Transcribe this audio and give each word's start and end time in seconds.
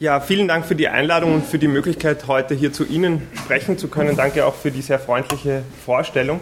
Ja, 0.00 0.20
vielen 0.20 0.46
Dank 0.46 0.64
für 0.64 0.76
die 0.76 0.86
Einladung 0.86 1.34
und 1.34 1.44
für 1.44 1.58
die 1.58 1.66
Möglichkeit, 1.66 2.28
heute 2.28 2.54
hier 2.54 2.72
zu 2.72 2.84
Ihnen 2.84 3.26
sprechen 3.34 3.78
zu 3.78 3.88
können. 3.88 4.14
Danke 4.16 4.46
auch 4.46 4.54
für 4.54 4.70
die 4.70 4.80
sehr 4.80 5.00
freundliche 5.00 5.64
Vorstellung. 5.84 6.38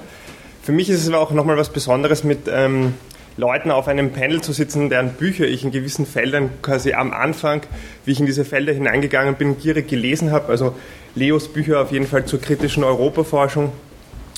Für 0.63 0.73
mich 0.73 0.91
ist 0.91 1.01
es 1.01 1.09
aber 1.09 1.21
auch 1.21 1.31
nochmal 1.31 1.57
was 1.57 1.71
Besonderes, 1.71 2.23
mit 2.23 2.49
ähm, 2.53 2.93
Leuten 3.39 3.71
auf 3.71 3.89
einem 3.89 4.13
Panel 4.13 4.43
zu 4.43 4.53
sitzen, 4.53 4.91
deren 4.91 5.15
Bücher 5.15 5.47
ich 5.47 5.65
in 5.65 5.71
gewissen 5.71 6.05
Feldern 6.05 6.51
quasi 6.61 6.93
am 6.93 7.15
Anfang, 7.15 7.63
wie 8.05 8.13
ich 8.13 8.21
in 8.21 8.27
diese 8.27 8.45
Felder 8.45 8.75
hineingegangen 8.75 9.37
bin, 9.37 9.59
gierig 9.59 9.89
gelesen 9.89 10.33
habe. 10.33 10.49
Also 10.49 10.75
Leos 11.15 11.51
Bücher 11.51 11.81
auf 11.81 11.93
jeden 11.93 12.07
Fall 12.07 12.27
zur 12.27 12.43
kritischen 12.43 12.85
Europaforschung 12.85 13.73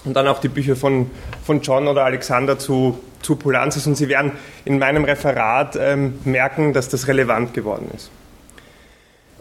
und 0.05 0.15
dann 0.15 0.29
auch 0.29 0.39
die 0.39 0.49
Bücher 0.49 0.77
von, 0.77 1.11
von 1.45 1.61
John 1.63 1.89
oder 1.89 2.05
Alexander 2.05 2.57
zu, 2.57 3.01
zu 3.21 3.35
Polanzis. 3.35 3.85
Und 3.89 3.97
Sie 3.97 4.09
werden 4.09 4.31
in 4.65 4.79
meinem 4.79 5.03
Referat 5.03 5.77
ähm, 5.77 6.21
merken, 6.25 6.73
dass 6.73 6.89
das 6.89 7.09
relevant 7.09 7.53
geworden 7.53 7.91
ist. 7.97 8.13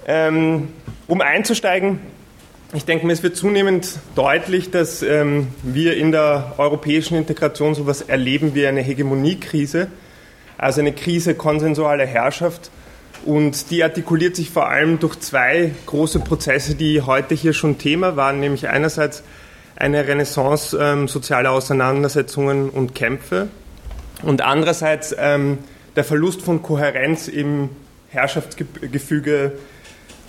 Ähm, 0.09 0.69
um 1.07 1.19
einzusteigen, 1.19 1.99
ich 2.73 2.85
denke 2.85 3.05
mir, 3.05 3.13
es 3.13 3.23
wird 3.23 3.35
zunehmend 3.35 3.99
deutlich, 4.15 4.71
dass 4.71 5.02
ähm, 5.02 5.49
wir 5.63 5.98
in 5.98 6.13
der 6.13 6.55
europäischen 6.57 7.15
Integration 7.17 7.75
so 7.75 7.81
etwas 7.81 8.02
erleben 8.02 8.55
wie 8.55 8.65
eine 8.67 8.81
Hegemoniekrise, 8.81 9.89
also 10.57 10.79
eine 10.79 10.93
Krise 10.93 11.35
konsensualer 11.35 12.05
Herrschaft. 12.05 12.71
Und 13.25 13.70
die 13.70 13.84
artikuliert 13.84 14.38
sich 14.38 14.49
vor 14.49 14.70
allem 14.70 14.99
durch 14.99 15.20
zwei 15.20 15.71
große 15.85 16.21
Prozesse, 16.21 16.76
die 16.76 17.01
heute 17.01 17.35
hier 17.35 17.51
schon 17.51 17.77
Thema 17.77 18.15
waren, 18.15 18.39
nämlich 18.39 18.70
einerseits 18.70 19.23
eine 19.76 20.07
Renaissance 20.07 20.77
ähm, 20.79 21.09
sozialer 21.09 21.51
Auseinandersetzungen 21.51 22.70
und 22.70 22.95
Kämpfe 22.95 23.49
und 24.23 24.41
andererseits 24.41 25.13
ähm, 25.17 25.57
der 25.95 26.03
Verlust 26.03 26.41
von 26.41 26.62
Kohärenz 26.62 27.27
im 27.27 27.70
Herrschaftsgefüge 28.09 29.53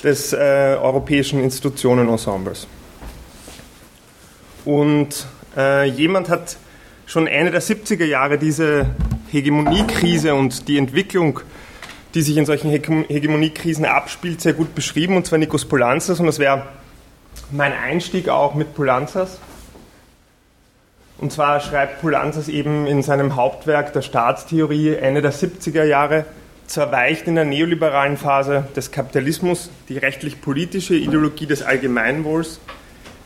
des 0.02 0.32
äh, 0.32 0.76
europäischen 0.80 1.42
Institutionenensembles. 1.42 2.66
Und 4.64 5.26
äh, 5.56 5.88
jemand 5.88 6.28
hat 6.28 6.56
schon 7.06 7.26
Ende 7.26 7.50
der 7.50 7.62
70er 7.62 8.04
Jahre 8.04 8.38
diese 8.38 8.86
Hegemoniekrise 9.30 10.34
und 10.34 10.68
die 10.68 10.78
Entwicklung, 10.78 11.40
die 12.14 12.22
sich 12.22 12.36
in 12.36 12.46
solchen 12.46 12.70
Hegemoniekrisen 12.70 13.84
abspielt, 13.84 14.40
sehr 14.40 14.52
gut 14.52 14.74
beschrieben, 14.74 15.16
und 15.16 15.26
zwar 15.26 15.38
Nikos 15.38 15.64
Poulanzas. 15.64 16.20
Und 16.20 16.26
das 16.26 16.38
wäre 16.38 16.64
mein 17.50 17.72
Einstieg 17.72 18.28
auch 18.28 18.54
mit 18.54 18.74
Poulanzas. 18.74 19.38
Und 21.18 21.32
zwar 21.32 21.60
schreibt 21.60 22.00
Poulanzas 22.00 22.48
eben 22.48 22.86
in 22.86 23.02
seinem 23.02 23.36
Hauptwerk 23.36 23.92
der 23.92 24.02
Staatstheorie 24.02 24.94
Ende 24.94 25.20
der 25.20 25.32
70er 25.32 25.84
Jahre, 25.84 26.24
zerweicht 26.68 27.26
in 27.26 27.34
der 27.34 27.46
neoliberalen 27.46 28.16
Phase 28.16 28.68
des 28.76 28.92
Kapitalismus 28.92 29.70
die 29.88 29.98
rechtlich-politische 29.98 30.94
Ideologie 30.94 31.46
des 31.46 31.62
Allgemeinwohls 31.62 32.60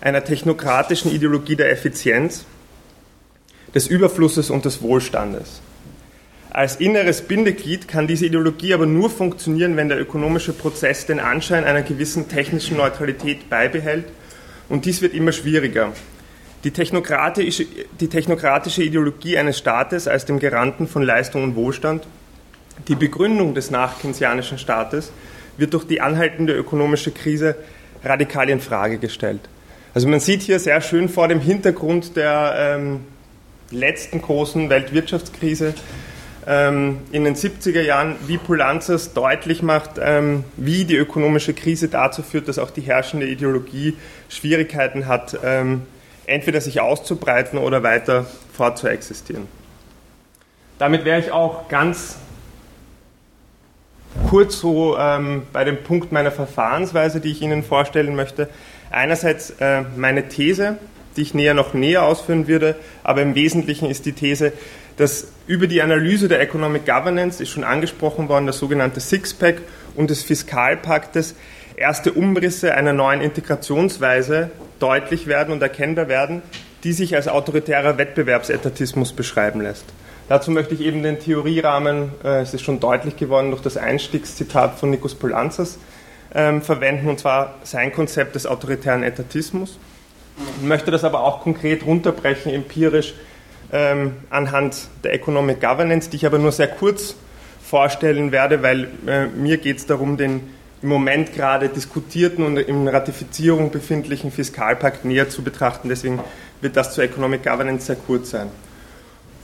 einer 0.00 0.24
technokratischen 0.24 1.12
Ideologie 1.12 1.56
der 1.56 1.70
Effizienz, 1.70 2.46
des 3.74 3.86
Überflusses 3.88 4.50
und 4.50 4.64
des 4.64 4.82
Wohlstandes. 4.82 5.60
Als 6.50 6.76
inneres 6.76 7.22
Bindeglied 7.22 7.88
kann 7.88 8.06
diese 8.06 8.26
Ideologie 8.26 8.74
aber 8.74 8.86
nur 8.86 9.10
funktionieren, 9.10 9.76
wenn 9.76 9.88
der 9.88 10.00
ökonomische 10.00 10.52
Prozess 10.52 11.06
den 11.06 11.18
Anschein 11.18 11.64
einer 11.64 11.82
gewissen 11.82 12.28
technischen 12.28 12.76
Neutralität 12.76 13.48
beibehält 13.48 14.04
und 14.68 14.84
dies 14.84 15.02
wird 15.02 15.14
immer 15.14 15.32
schwieriger. 15.32 15.92
Die 16.64 16.70
technokratische, 16.70 17.66
die 17.98 18.08
technokratische 18.08 18.82
Ideologie 18.82 19.36
eines 19.36 19.58
Staates 19.58 20.06
als 20.06 20.26
dem 20.26 20.38
Garanten 20.38 20.86
von 20.86 21.02
Leistung 21.02 21.42
und 21.42 21.56
Wohlstand 21.56 22.06
die 22.88 22.94
Begründung 22.94 23.54
des 23.54 23.70
nachkeynesianischen 23.70 24.58
Staates 24.58 25.12
wird 25.56 25.74
durch 25.74 25.84
die 25.84 26.00
anhaltende 26.00 26.54
ökonomische 26.54 27.10
Krise 27.10 27.56
radikal 28.04 28.48
in 28.48 28.60
Frage 28.60 28.98
gestellt. 28.98 29.40
Also 29.94 30.08
man 30.08 30.20
sieht 30.20 30.42
hier 30.42 30.58
sehr 30.58 30.80
schön 30.80 31.08
vor 31.08 31.28
dem 31.28 31.40
Hintergrund 31.40 32.16
der 32.16 32.54
ähm, 32.56 33.00
letzten 33.70 34.22
großen 34.22 34.70
Weltwirtschaftskrise 34.70 35.74
ähm, 36.46 36.98
in 37.12 37.24
den 37.24 37.36
70er 37.36 37.82
Jahren, 37.82 38.16
wie 38.26 38.38
Polanzas 38.38 39.12
deutlich 39.12 39.62
macht, 39.62 39.92
ähm, 40.00 40.44
wie 40.56 40.84
die 40.84 40.96
ökonomische 40.96 41.54
Krise 41.54 41.88
dazu 41.88 42.22
führt, 42.22 42.48
dass 42.48 42.58
auch 42.58 42.70
die 42.70 42.80
herrschende 42.80 43.26
Ideologie 43.26 43.96
Schwierigkeiten 44.28 45.06
hat, 45.06 45.38
ähm, 45.44 45.82
entweder 46.26 46.60
sich 46.60 46.80
auszubreiten 46.80 47.58
oder 47.58 47.82
weiter 47.82 48.26
fortzuexistieren. 48.52 49.46
Damit 50.78 51.04
wäre 51.04 51.20
ich 51.20 51.30
auch 51.30 51.68
ganz 51.68 52.16
kurz 54.28 54.58
so 54.58 54.96
ähm, 54.98 55.42
bei 55.52 55.64
dem 55.64 55.82
Punkt 55.82 56.12
meiner 56.12 56.30
Verfahrensweise, 56.30 57.20
die 57.20 57.30
ich 57.30 57.42
Ihnen 57.42 57.62
vorstellen 57.62 58.14
möchte. 58.14 58.48
Einerseits 58.90 59.50
äh, 59.60 59.82
meine 59.96 60.28
These, 60.28 60.76
die 61.16 61.22
ich 61.22 61.34
näher 61.34 61.54
noch 61.54 61.74
näher 61.74 62.04
ausführen 62.04 62.48
würde, 62.48 62.76
aber 63.02 63.22
im 63.22 63.34
Wesentlichen 63.34 63.88
ist 63.88 64.06
die 64.06 64.12
These, 64.12 64.52
dass 64.96 65.28
über 65.46 65.66
die 65.66 65.82
Analyse 65.82 66.28
der 66.28 66.40
Economic 66.40 66.86
Governance 66.86 67.42
ist 67.42 67.50
schon 67.50 67.64
angesprochen 67.64 68.28
worden, 68.28 68.46
das 68.46 68.58
sogenannte 68.58 69.00
Sixpack 69.00 69.62
und 69.94 70.10
des 70.10 70.22
Fiskalpaktes 70.22 71.34
erste 71.76 72.12
Umrisse 72.12 72.74
einer 72.74 72.92
neuen 72.92 73.20
Integrationsweise 73.20 74.50
deutlich 74.78 75.26
werden 75.26 75.52
und 75.52 75.62
erkennbar 75.62 76.08
werden, 76.08 76.42
die 76.84 76.92
sich 76.92 77.14
als 77.14 77.28
autoritärer 77.28 77.98
Wettbewerbsetatismus 77.98 79.12
beschreiben 79.12 79.60
lässt. 79.60 79.84
Dazu 80.28 80.50
möchte 80.50 80.74
ich 80.74 80.80
eben 80.80 81.02
den 81.02 81.18
Theorierahmen, 81.18 82.10
äh, 82.24 82.40
es 82.40 82.54
ist 82.54 82.62
schon 82.62 82.80
deutlich 82.80 83.16
geworden, 83.16 83.50
durch 83.50 83.62
das 83.62 83.76
Einstiegszitat 83.76 84.78
von 84.78 84.90
Nikos 84.90 85.14
Polanzas 85.14 85.78
ähm, 86.34 86.62
verwenden, 86.62 87.08
und 87.08 87.18
zwar 87.18 87.54
sein 87.64 87.92
Konzept 87.92 88.34
des 88.34 88.46
autoritären 88.46 89.02
Etatismus. 89.02 89.78
Ich 90.60 90.66
möchte 90.66 90.90
das 90.90 91.04
aber 91.04 91.20
auch 91.24 91.42
konkret 91.42 91.84
runterbrechen, 91.84 92.52
empirisch, 92.52 93.14
ähm, 93.72 94.16
anhand 94.30 94.88
der 95.04 95.12
Economic 95.14 95.60
Governance, 95.60 96.08
die 96.08 96.16
ich 96.16 96.26
aber 96.26 96.38
nur 96.38 96.52
sehr 96.52 96.68
kurz 96.68 97.16
vorstellen 97.62 98.32
werde, 98.32 98.62
weil 98.62 98.88
äh, 99.06 99.26
mir 99.26 99.58
geht 99.58 99.78
es 99.78 99.86
darum, 99.86 100.16
den 100.16 100.40
im 100.82 100.88
Moment 100.88 101.32
gerade 101.32 101.68
diskutierten 101.68 102.44
und 102.44 102.56
in 102.56 102.88
Ratifizierung 102.88 103.70
befindlichen 103.70 104.32
Fiskalpakt 104.32 105.04
näher 105.04 105.28
zu 105.28 105.42
betrachten. 105.42 105.88
Deswegen 105.88 106.20
wird 106.60 106.76
das 106.76 106.92
zur 106.92 107.04
Economic 107.04 107.44
Governance 107.44 107.86
sehr 107.86 107.96
kurz 107.96 108.30
sein. 108.30 108.48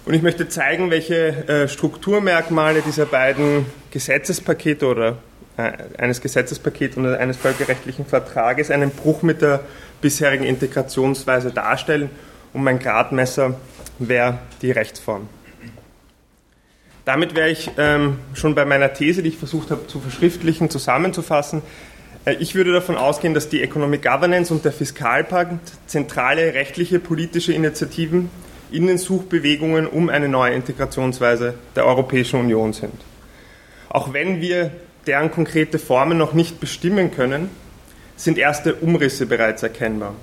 Und 0.09 0.15
ich 0.15 0.23
möchte 0.23 0.49
zeigen, 0.49 0.91
welche 0.91 1.47
äh, 1.49 1.69
Strukturmerkmale 1.69 2.81
dieser 2.81 3.05
beiden 3.05 3.67
Gesetzespakete 3.91 4.87
oder 4.87 5.19
äh, 5.59 5.73
eines 5.99 6.23
Gesetzespakets 6.23 6.97
und 6.97 7.05
eines 7.05 7.37
völkerrechtlichen 7.37 8.07
Vertrages 8.07 8.71
einen 8.71 8.89
Bruch 8.89 9.21
mit 9.21 9.43
der 9.43 9.61
bisherigen 10.01 10.45
Integrationsweise 10.45 11.51
darstellen. 11.51 12.09
Und 12.55 12.65
mein 12.65 12.79
Gradmesser 12.79 13.57
wäre 13.99 14.39
die 14.63 14.71
Rechtsform. 14.71 15.29
Damit 17.05 17.37
wäre 17.37 17.51
ich 17.51 17.71
ähm, 17.77 18.19
schon 18.33 18.55
bei 18.55 18.65
meiner 18.65 18.95
These, 18.95 19.23
die 19.23 19.29
ich 19.29 19.37
versucht 19.37 19.71
habe 19.71 19.89
zu 19.89 20.01
verschriftlichen, 20.01 20.71
zusammenzufassen. 20.71 21.61
Äh, 22.25 22.37
ich 22.37 22.55
würde 22.55 22.73
davon 22.73 22.97
ausgehen, 22.97 23.35
dass 23.35 23.51
die 23.51 23.63
Economic 23.63 24.05
Governance 24.05 24.55
und 24.55 24.65
der 24.65 24.73
Fiskalpakt 24.73 25.71
zentrale 25.87 26.55
rechtliche 26.55 26.99
politische 26.99 27.53
Initiativen 27.53 28.31
in 28.71 28.87
den 28.87 28.99
Suchbewegungen 28.99 29.87
um 29.87 30.09
eine 30.09 30.29
neue 30.29 30.55
Integrationsweise 30.55 31.55
der 31.77 31.87
Europäischen 31.87 32.41
Union 32.41 32.73
sind. 32.73 32.95
Auch 33.89 34.13
wenn 34.13 34.41
wir 34.41 34.71
deren 35.07 35.31
konkrete 35.31 35.79
Formen 35.79 36.19
noch 36.19 36.35
nicht 36.35 36.61
bestimmen 36.61 37.11
können, 37.11 37.49
sind 38.17 38.37
erste 38.37 38.75
Umrisse 38.75 39.27
bereits 39.27 39.63
erkennbar. 39.63 40.15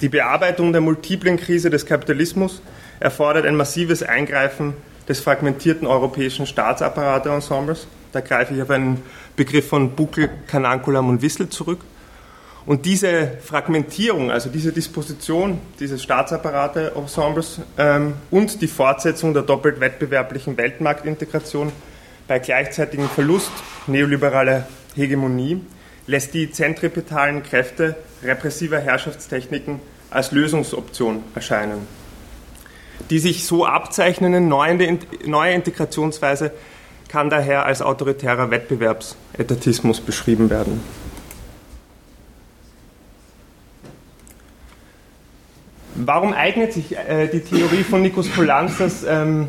Die 0.00 0.10
Bearbeitung 0.10 0.72
der 0.72 0.82
multiplen 0.82 1.38
Krise 1.38 1.70
des 1.70 1.86
Kapitalismus 1.86 2.60
erfordert 3.00 3.46
ein 3.46 3.56
massives 3.56 4.02
Eingreifen 4.02 4.74
des 5.08 5.20
fragmentierten 5.20 5.86
europäischen 5.86 6.46
Staatsapparate-Ensembles. 6.46 7.86
Da 8.12 8.20
greife 8.20 8.54
ich 8.54 8.60
auf 8.60 8.70
einen 8.70 9.02
Begriff 9.36 9.68
von 9.68 9.92
Buckel, 9.92 10.28
Kanankulam 10.46 11.08
und 11.08 11.22
Wissel 11.22 11.48
zurück. 11.48 11.80
Und 12.66 12.84
diese 12.84 13.38
Fragmentierung, 13.44 14.32
also 14.32 14.50
diese 14.50 14.72
Disposition 14.72 15.60
dieses 15.78 16.02
Staatsapparate-Ensembles 16.02 17.60
ähm, 17.78 18.14
und 18.32 18.60
die 18.60 18.66
Fortsetzung 18.66 19.34
der 19.34 19.44
doppelt 19.44 19.78
wettbewerblichen 19.78 20.56
Weltmarktintegration 20.56 21.70
bei 22.26 22.40
gleichzeitigem 22.40 23.08
Verlust 23.08 23.52
neoliberaler 23.86 24.66
Hegemonie 24.96 25.60
lässt 26.08 26.34
die 26.34 26.50
zentripetalen 26.50 27.44
Kräfte 27.44 27.94
repressiver 28.24 28.80
Herrschaftstechniken 28.80 29.80
als 30.10 30.32
Lösungsoption 30.32 31.22
erscheinen. 31.36 31.86
Die 33.10 33.18
sich 33.20 33.46
so 33.46 33.64
abzeichnende 33.64 34.40
neue 34.40 35.52
Integrationsweise 35.52 36.50
kann 37.08 37.30
daher 37.30 37.64
als 37.64 37.82
autoritärer 37.82 38.50
Wettbewerbsetatismus 38.50 40.00
beschrieben 40.00 40.50
werden. 40.50 40.80
Warum 46.06 46.34
eignet 46.34 46.72
sich 46.72 46.96
äh, 46.96 47.26
die 47.26 47.40
Theorie 47.40 47.82
von 47.82 48.00
Nikos 48.00 48.28
Poulanzas 48.28 49.04
ähm, 49.08 49.48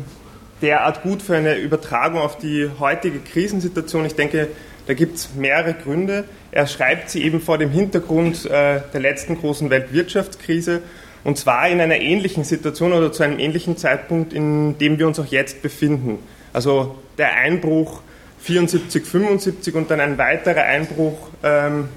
derart 0.60 1.02
gut 1.02 1.22
für 1.22 1.36
eine 1.36 1.56
Übertragung 1.56 2.18
auf 2.18 2.36
die 2.36 2.68
heutige 2.80 3.20
Krisensituation? 3.20 4.04
Ich 4.04 4.16
denke, 4.16 4.48
da 4.88 4.94
gibt 4.94 5.18
es 5.18 5.36
mehrere 5.36 5.74
Gründe. 5.74 6.24
Er 6.50 6.66
schreibt 6.66 7.10
sie 7.10 7.22
eben 7.22 7.40
vor 7.40 7.58
dem 7.58 7.70
Hintergrund 7.70 8.44
äh, 8.46 8.80
der 8.92 9.00
letzten 9.00 9.38
großen 9.38 9.70
Weltwirtschaftskrise 9.70 10.82
und 11.22 11.38
zwar 11.38 11.68
in 11.68 11.80
einer 11.80 11.98
ähnlichen 11.98 12.42
Situation 12.42 12.92
oder 12.92 13.12
zu 13.12 13.22
einem 13.22 13.38
ähnlichen 13.38 13.76
Zeitpunkt, 13.76 14.32
in 14.32 14.78
dem 14.78 14.98
wir 14.98 15.06
uns 15.06 15.20
auch 15.20 15.26
jetzt 15.26 15.62
befinden. 15.62 16.18
Also 16.52 16.96
der 17.18 17.36
Einbruch 17.36 18.02
74, 18.40 19.06
75 19.06 19.76
und 19.76 19.92
dann 19.92 20.00
ein 20.00 20.18
weiterer 20.18 20.62
Einbruch, 20.62 21.28
ähm, 21.44 21.88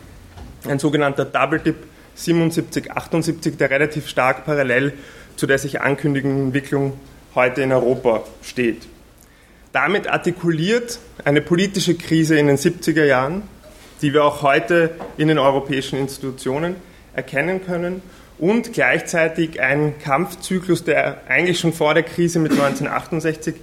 ein 0.68 0.78
sogenannter 0.78 1.26
Double 1.26 1.58
Dip 1.58 1.78
77, 2.16 2.92
78, 2.92 3.58
der 3.58 3.70
relativ 3.70 4.08
stark 4.08 4.46
parallel 4.46 4.94
zu 5.36 5.48
der 5.48 5.58
sich 5.58 5.82
ankündigenden 5.82 6.48
Entwicklung 6.48 7.00
heute 7.36 7.62
in 7.62 7.72
Europa 7.72 8.24
steht. 8.44 8.88
Damit 9.72 10.08
artikuliert 10.08 11.00
eine 11.24 11.42
politische 11.42 11.96
Krise 11.96 12.38
in 12.38 12.48
den 12.48 12.58
70er 12.58 13.06
Jahren, 13.06 13.44
die 14.02 14.14
wir 14.14 14.26
auch 14.26 14.42
heute 14.42 14.92
in 15.18 15.30
den 15.30 15.40
europäischen 15.40 15.98
Institutionen 15.98 16.76
erkennen 17.14 17.66
können 17.66 18.02
und 18.38 18.74
gleichzeitig 18.74 19.62
ein 19.62 19.98
Kampfzyklus, 20.00 20.84
der 20.84 21.22
eigentlich 21.28 21.60
schon 21.60 21.74
vor 21.74 21.94
der 21.94 22.04
Krise 22.04 22.40
mit 22.40 22.52
1968 22.52 23.56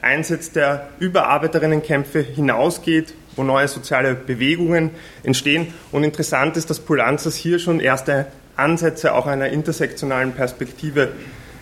einsetzt, 0.00 0.56
der 0.56 0.88
über 1.00 1.26
Arbeiterinnenkämpfe 1.26 2.20
hinausgeht, 2.20 3.14
wo 3.36 3.42
neue 3.42 3.68
soziale 3.68 4.14
Bewegungen 4.14 4.90
entstehen. 5.22 5.68
Und 5.92 6.02
interessant 6.02 6.56
ist, 6.56 6.70
dass 6.70 6.80
Polanzas 6.80 7.36
hier 7.36 7.58
schon 7.58 7.80
erste 7.80 8.26
Ansätze 8.56 9.14
auch 9.14 9.26
einer 9.26 9.48
intersektionalen 9.48 10.32
Perspektive 10.32 11.12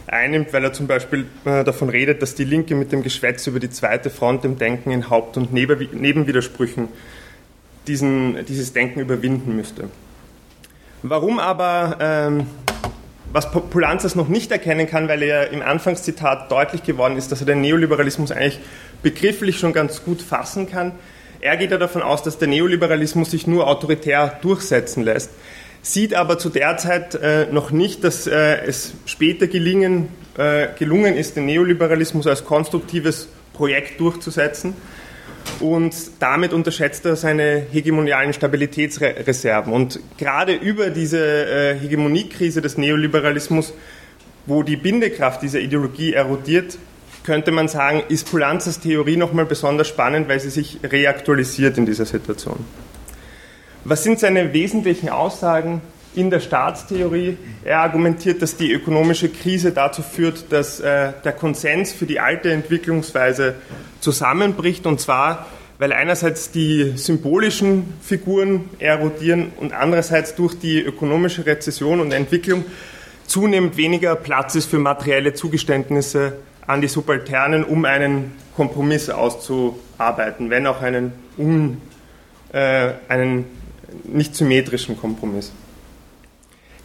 einnimmt, 0.07 0.53
weil 0.53 0.65
er 0.65 0.73
zum 0.73 0.87
Beispiel 0.87 1.27
äh, 1.45 1.65
davon 1.65 1.89
redet, 1.89 2.23
dass 2.23 2.35
die 2.35 2.45
Linke 2.45 2.75
mit 2.75 2.93
dem 2.93 3.03
Geschwätz 3.03 3.47
über 3.47 3.59
die 3.59 3.71
zweite 3.71 4.11
Front 4.11 4.45
im 4.45 4.59
Denken 4.59 4.91
in 4.91 5.11
Haupt- 5.11 5.37
und 5.37 5.53
Nebenwidersprüchen 5.53 6.89
diesen, 7.87 8.45
dieses 8.47 8.73
Denken 8.73 9.01
überwinden 9.01 9.57
müsste. 9.57 9.89
Warum 11.03 11.39
aber, 11.39 11.99
ähm, 12.01 12.47
was 13.33 13.51
Polanzas 13.51 14.15
noch 14.15 14.29
nicht 14.29 14.53
erkennen 14.53 14.87
kann, 14.87 15.09
weil 15.09 15.23
er 15.23 15.51
im 15.51 15.61
Anfangszitat 15.61 16.51
deutlich 16.51 16.83
geworden 16.83 17.17
ist, 17.17 17.33
dass 17.33 17.41
er 17.41 17.47
den 17.47 17.61
Neoliberalismus 17.61 18.31
eigentlich 18.31 18.61
begrifflich 19.03 19.59
schon 19.59 19.73
ganz 19.73 20.05
gut 20.05 20.23
fassen 20.23 20.71
kann. 20.71 20.93
Er 21.41 21.57
geht 21.57 21.71
ja 21.71 21.79
davon 21.79 22.03
aus, 22.03 22.23
dass 22.23 22.39
der 22.39 22.49
Neoliberalismus 22.49 23.31
sich 23.31 23.47
nur 23.47 23.67
autoritär 23.67 24.39
durchsetzen 24.43 25.03
lässt 25.03 25.31
sieht 25.85 26.15
aber 26.15 26.39
zu 26.39 26.49
der 26.49 26.79
Zeit 26.79 27.15
äh, 27.15 27.47
noch 27.53 27.71
nicht, 27.71 28.05
dass 28.05 28.27
äh, 28.27 28.65
es 28.65 28.95
später 29.05 29.47
gelingen, 29.47 30.09
äh, 30.37 30.69
gelungen 30.79 31.15
ist, 31.15 31.37
den 31.37 31.45
Neoliberalismus 31.45 32.27
als 32.27 32.45
konstruktives 32.45 33.29
Projekt 33.53 34.01
durchzusetzen. 34.01 34.75
Und 35.61 35.95
damit 36.21 36.55
unterschätzt 36.55 37.05
er 37.05 37.17
seine 37.17 37.67
hegemonialen 37.71 38.33
Stabilitätsreserven. 38.33 39.75
Und 39.75 40.01
gerade 40.17 40.55
über 40.55 40.89
diese 40.89 41.19
äh, 41.19 41.79
Hegemoniekrise 41.79 42.63
des 42.63 42.79
Neoliberalismus, 42.79 43.75
wo 44.47 44.63
die 44.63 44.77
Bindekraft 44.77 45.43
dieser 45.43 45.61
Ideologie 45.61 46.15
erodiert, 46.15 46.79
könnte 47.25 47.51
man 47.51 47.69
sagen, 47.69 48.03
ist 48.09 48.31
Pulanzas 48.31 48.81
Theorie 48.81 49.17
nochmal 49.17 49.47
besonders 49.47 49.89
spannend, 49.89 50.29
weil 50.29 50.39
sie 50.41 50.51
sich 50.51 50.79
reaktualisiert 50.85 51.77
in 51.79 51.87
dieser 51.87 52.05
Situation. 52.05 52.65
Was 53.85 54.05
sind 54.05 54.21
seine 54.21 54.53
wesentlichen 54.53 55.09
Aussagen 55.09 55.81
in 56.15 56.31
der 56.31 56.41
Staatstheorie? 56.41 57.37
Er 57.65 57.81
argumentiert, 57.81 58.41
dass 58.41 58.57
die 58.57 58.73
ökonomische 58.73 59.29
Krise 59.29 59.73
dazu 59.73 60.03
führt, 60.03 60.53
dass 60.53 60.81
äh, 60.81 61.13
der 61.25 61.33
Konsens 61.33 61.93
für 61.93 62.07
die 62.07 62.21
alte 62.21 62.53
Entwicklungsweise 62.53 63.57
zusammenbricht 64.01 64.87
und 64.87 65.01
zwar 65.01 65.47
weil 65.79 65.93
einerseits 65.93 66.51
die 66.51 66.93
symbolischen 66.97 67.95
Figuren 68.01 68.71
erodieren 68.79 69.53
und 69.59 69.73
andererseits 69.73 70.35
durch 70.35 70.59
die 70.59 70.81
ökonomische 70.81 71.47
Rezession 71.47 72.01
und 72.01 72.13
Entwicklung 72.13 72.65
zunehmend 73.27 73.77
weniger 73.77 74.15
Platz 74.15 74.55
ist 74.55 74.71
für 74.71 74.79
materielle 74.79 75.35
Zugeständnisse 75.35 76.35
an 76.67 76.81
die 76.81 76.89
Subalternen, 76.89 77.65
um 77.65 77.85
einen 77.85 78.33
Kompromiss 78.57 79.11
auszuarbeiten, 79.11 80.51
wenn 80.51 80.67
auch 80.67 80.81
einen, 80.83 81.13
un, 81.37 81.81
äh, 82.53 82.93
einen 83.09 83.47
nicht 84.05 84.35
symmetrischen 84.35 84.99
Kompromiss. 84.99 85.53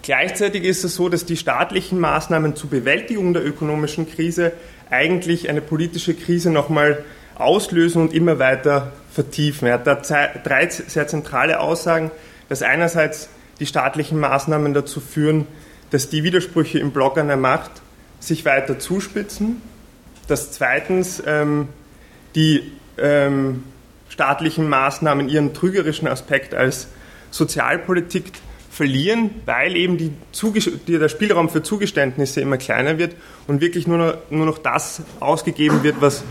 Gleichzeitig 0.02 0.64
ist 0.64 0.84
es 0.84 0.96
so, 0.96 1.10
dass 1.10 1.26
die 1.26 1.38
staatlichen 1.38 2.00
Maßnahmen 2.00 2.56
zur 2.56 2.70
Bewältigung 2.70 3.34
der 3.34 3.46
ökonomischen 3.46 4.10
Krise 4.10 4.54
eigentlich 4.90 5.50
eine 5.50 5.62
politische 5.62 6.14
Krise 6.14 6.50
nochmal 6.50 7.04
auslösen 7.38 8.02
und 8.02 8.14
immer 8.14 8.40
weiter 8.40 8.92
vertiefen. 9.12 9.68
Er 9.68 9.76
hat 9.76 9.88
da 9.88 9.96
drei 9.96 10.70
sehr 10.70 11.08
zentrale 11.08 11.60
Aussagen, 11.60 12.12
dass 12.48 12.64
einerseits 12.64 13.30
die 13.60 13.66
staatlichen 13.66 14.20
Maßnahmen 14.20 14.74
dazu 14.74 15.00
führen, 15.00 15.46
dass 15.92 16.10
die 16.10 16.24
Widersprüche 16.24 16.80
im 16.80 16.92
Block 16.92 17.18
an 17.18 17.28
der 17.28 17.38
Macht 17.38 17.72
sich 18.20 18.46
weiter 18.46 18.80
zuspitzen, 18.80 19.62
dass 20.28 20.52
zweitens 20.52 21.24
ähm, 21.26 21.70
die 22.36 22.72
ähm, 22.98 23.64
staatlichen 24.10 24.70
Maßnahmen 24.70 25.30
ihren 25.30 25.54
trügerischen 25.54 26.08
Aspekt 26.08 26.54
als 26.54 26.88
Sozialpolitik 27.32 28.32
verlieren, 28.70 29.32
weil 29.46 29.76
eben 29.76 29.98
die 29.98 30.12
die, 30.88 31.00
der 31.00 31.10
Spielraum 31.10 31.50
für 31.50 31.64
Zugeständnisse 31.64 32.42
immer 32.42 32.58
kleiner 32.58 32.98
wird 32.98 33.16
und 33.48 33.62
wirklich 33.62 33.88
nur 33.88 33.98
noch, 33.98 34.14
nur 34.30 34.46
noch 34.46 34.58
das 34.58 35.02
ausgegeben 35.20 35.84
wird, 35.84 35.98
was 36.00 36.24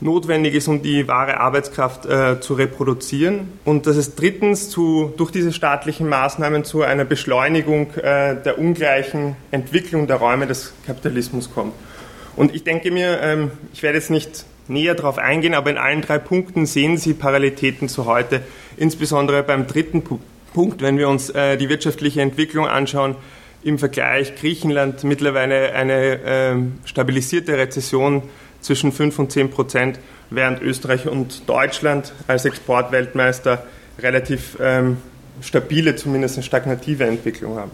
notwendig 0.00 0.54
ist, 0.54 0.68
um 0.68 0.82
die 0.82 1.08
wahre 1.08 1.40
Arbeitskraft 1.40 2.06
äh, 2.06 2.40
zu 2.40 2.54
reproduzieren. 2.54 3.48
Und 3.64 3.86
dass 3.86 3.96
es 3.96 4.14
drittens 4.14 4.70
zu, 4.70 5.12
durch 5.16 5.30
diese 5.30 5.52
staatlichen 5.52 6.08
Maßnahmen 6.08 6.64
zu 6.64 6.82
einer 6.82 7.04
Beschleunigung 7.04 7.94
äh, 7.94 8.36
der 8.42 8.58
ungleichen 8.58 9.36
Entwicklung 9.50 10.06
der 10.06 10.16
Räume 10.16 10.46
des 10.46 10.72
Kapitalismus 10.86 11.52
kommt. 11.52 11.72
Und 12.36 12.54
ich 12.54 12.64
denke 12.64 12.90
mir, 12.90 13.20
ähm, 13.22 13.50
ich 13.72 13.82
werde 13.82 13.98
jetzt 13.98 14.10
nicht 14.10 14.44
näher 14.66 14.94
darauf 14.94 15.18
eingehen, 15.18 15.54
aber 15.54 15.70
in 15.70 15.78
allen 15.78 16.00
drei 16.00 16.18
Punkten 16.18 16.66
sehen 16.66 16.96
Sie 16.96 17.14
Parallelitäten 17.14 17.88
zu 17.88 18.06
heute, 18.06 18.40
insbesondere 18.76 19.42
beim 19.42 19.66
dritten 19.66 20.02
Punkt, 20.52 20.82
wenn 20.82 20.98
wir 20.98 21.08
uns 21.08 21.30
äh, 21.30 21.56
die 21.56 21.68
wirtschaftliche 21.68 22.22
Entwicklung 22.22 22.66
anschauen, 22.66 23.16
im 23.62 23.78
Vergleich 23.78 24.36
Griechenland 24.36 25.04
mittlerweile 25.04 25.72
eine 25.74 26.22
äh, 26.22 26.54
stabilisierte 26.84 27.56
Rezession 27.56 28.22
zwischen 28.64 28.92
5 28.92 29.18
und 29.18 29.30
10 29.30 29.50
Prozent, 29.50 30.00
während 30.30 30.62
Österreich 30.62 31.06
und 31.06 31.48
Deutschland 31.48 32.12
als 32.26 32.44
Exportweltmeister 32.46 33.64
relativ 33.98 34.56
ähm, 34.60 34.96
stabile, 35.42 35.96
zumindest 35.96 36.42
stagnative 36.42 37.04
Entwicklung 37.04 37.58
haben. 37.58 37.72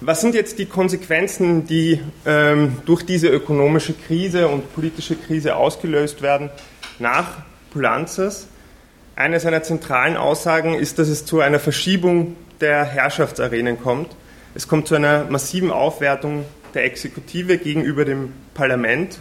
Was 0.00 0.20
sind 0.20 0.34
jetzt 0.34 0.58
die 0.58 0.66
Konsequenzen, 0.66 1.66
die 1.66 2.00
ähm, 2.26 2.78
durch 2.86 3.02
diese 3.02 3.28
ökonomische 3.28 3.94
Krise 3.94 4.48
und 4.48 4.74
politische 4.74 5.16
Krise 5.16 5.56
ausgelöst 5.56 6.22
werden 6.22 6.50
nach 6.98 7.42
Pulanzas? 7.70 8.46
Eine 9.14 9.40
seiner 9.40 9.62
zentralen 9.62 10.16
Aussagen 10.16 10.74
ist, 10.74 10.98
dass 10.98 11.08
es 11.08 11.24
zu 11.24 11.40
einer 11.40 11.58
Verschiebung 11.58 12.36
der 12.60 12.84
Herrschaftsarenen 12.84 13.80
kommt. 13.80 14.14
Es 14.54 14.68
kommt 14.68 14.88
zu 14.88 14.94
einer 14.94 15.24
massiven 15.24 15.70
Aufwertung 15.70 16.44
der 16.76 16.84
Exekutive 16.84 17.58
gegenüber 17.58 18.04
dem 18.04 18.32
Parlament 18.54 19.18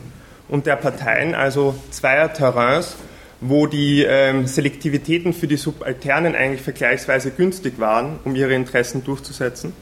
und 0.48 0.68
der 0.68 0.76
Parteien, 0.76 1.34
also 1.34 1.74
zweier 1.90 2.32
Terrains, 2.34 2.96
wo 3.42 3.66
die 3.68 4.04
ähm, 4.04 4.46
Selektivitäten 4.46 5.34
für 5.34 5.48
die 5.48 5.58
Subalternen 5.58 6.36
eigentlich 6.36 6.62
vergleichsweise 6.62 7.32
günstig 7.32 7.80
waren, 7.80 8.20
um 8.24 8.36
ihre 8.36 8.54
Interessen 8.54 9.04
durchzusetzen. 9.04 9.74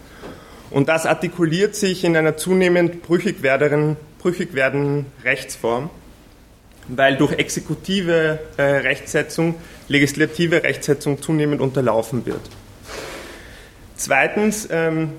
Und 0.70 0.90
das 0.90 1.06
artikuliert 1.06 1.76
sich 1.76 2.04
in 2.04 2.18
einer 2.18 2.38
zunehmend 2.38 3.04
brüchig 3.04 3.44
werdenden, 3.44 3.98
brüchig 4.20 4.54
werdenden 4.54 5.06
Rechtsform, 5.24 5.90
weil 6.88 7.16
durch 7.18 7.34
exekutive 7.34 8.40
äh, 8.58 8.64
Rechtsetzung 8.64 9.56
legislative 9.88 10.64
Rechtsetzung 10.64 11.22
zunehmend 11.22 11.62
unterlaufen 11.62 12.26
wird. 12.26 12.42
Zweitens, 13.96 14.68
ähm, 14.72 15.12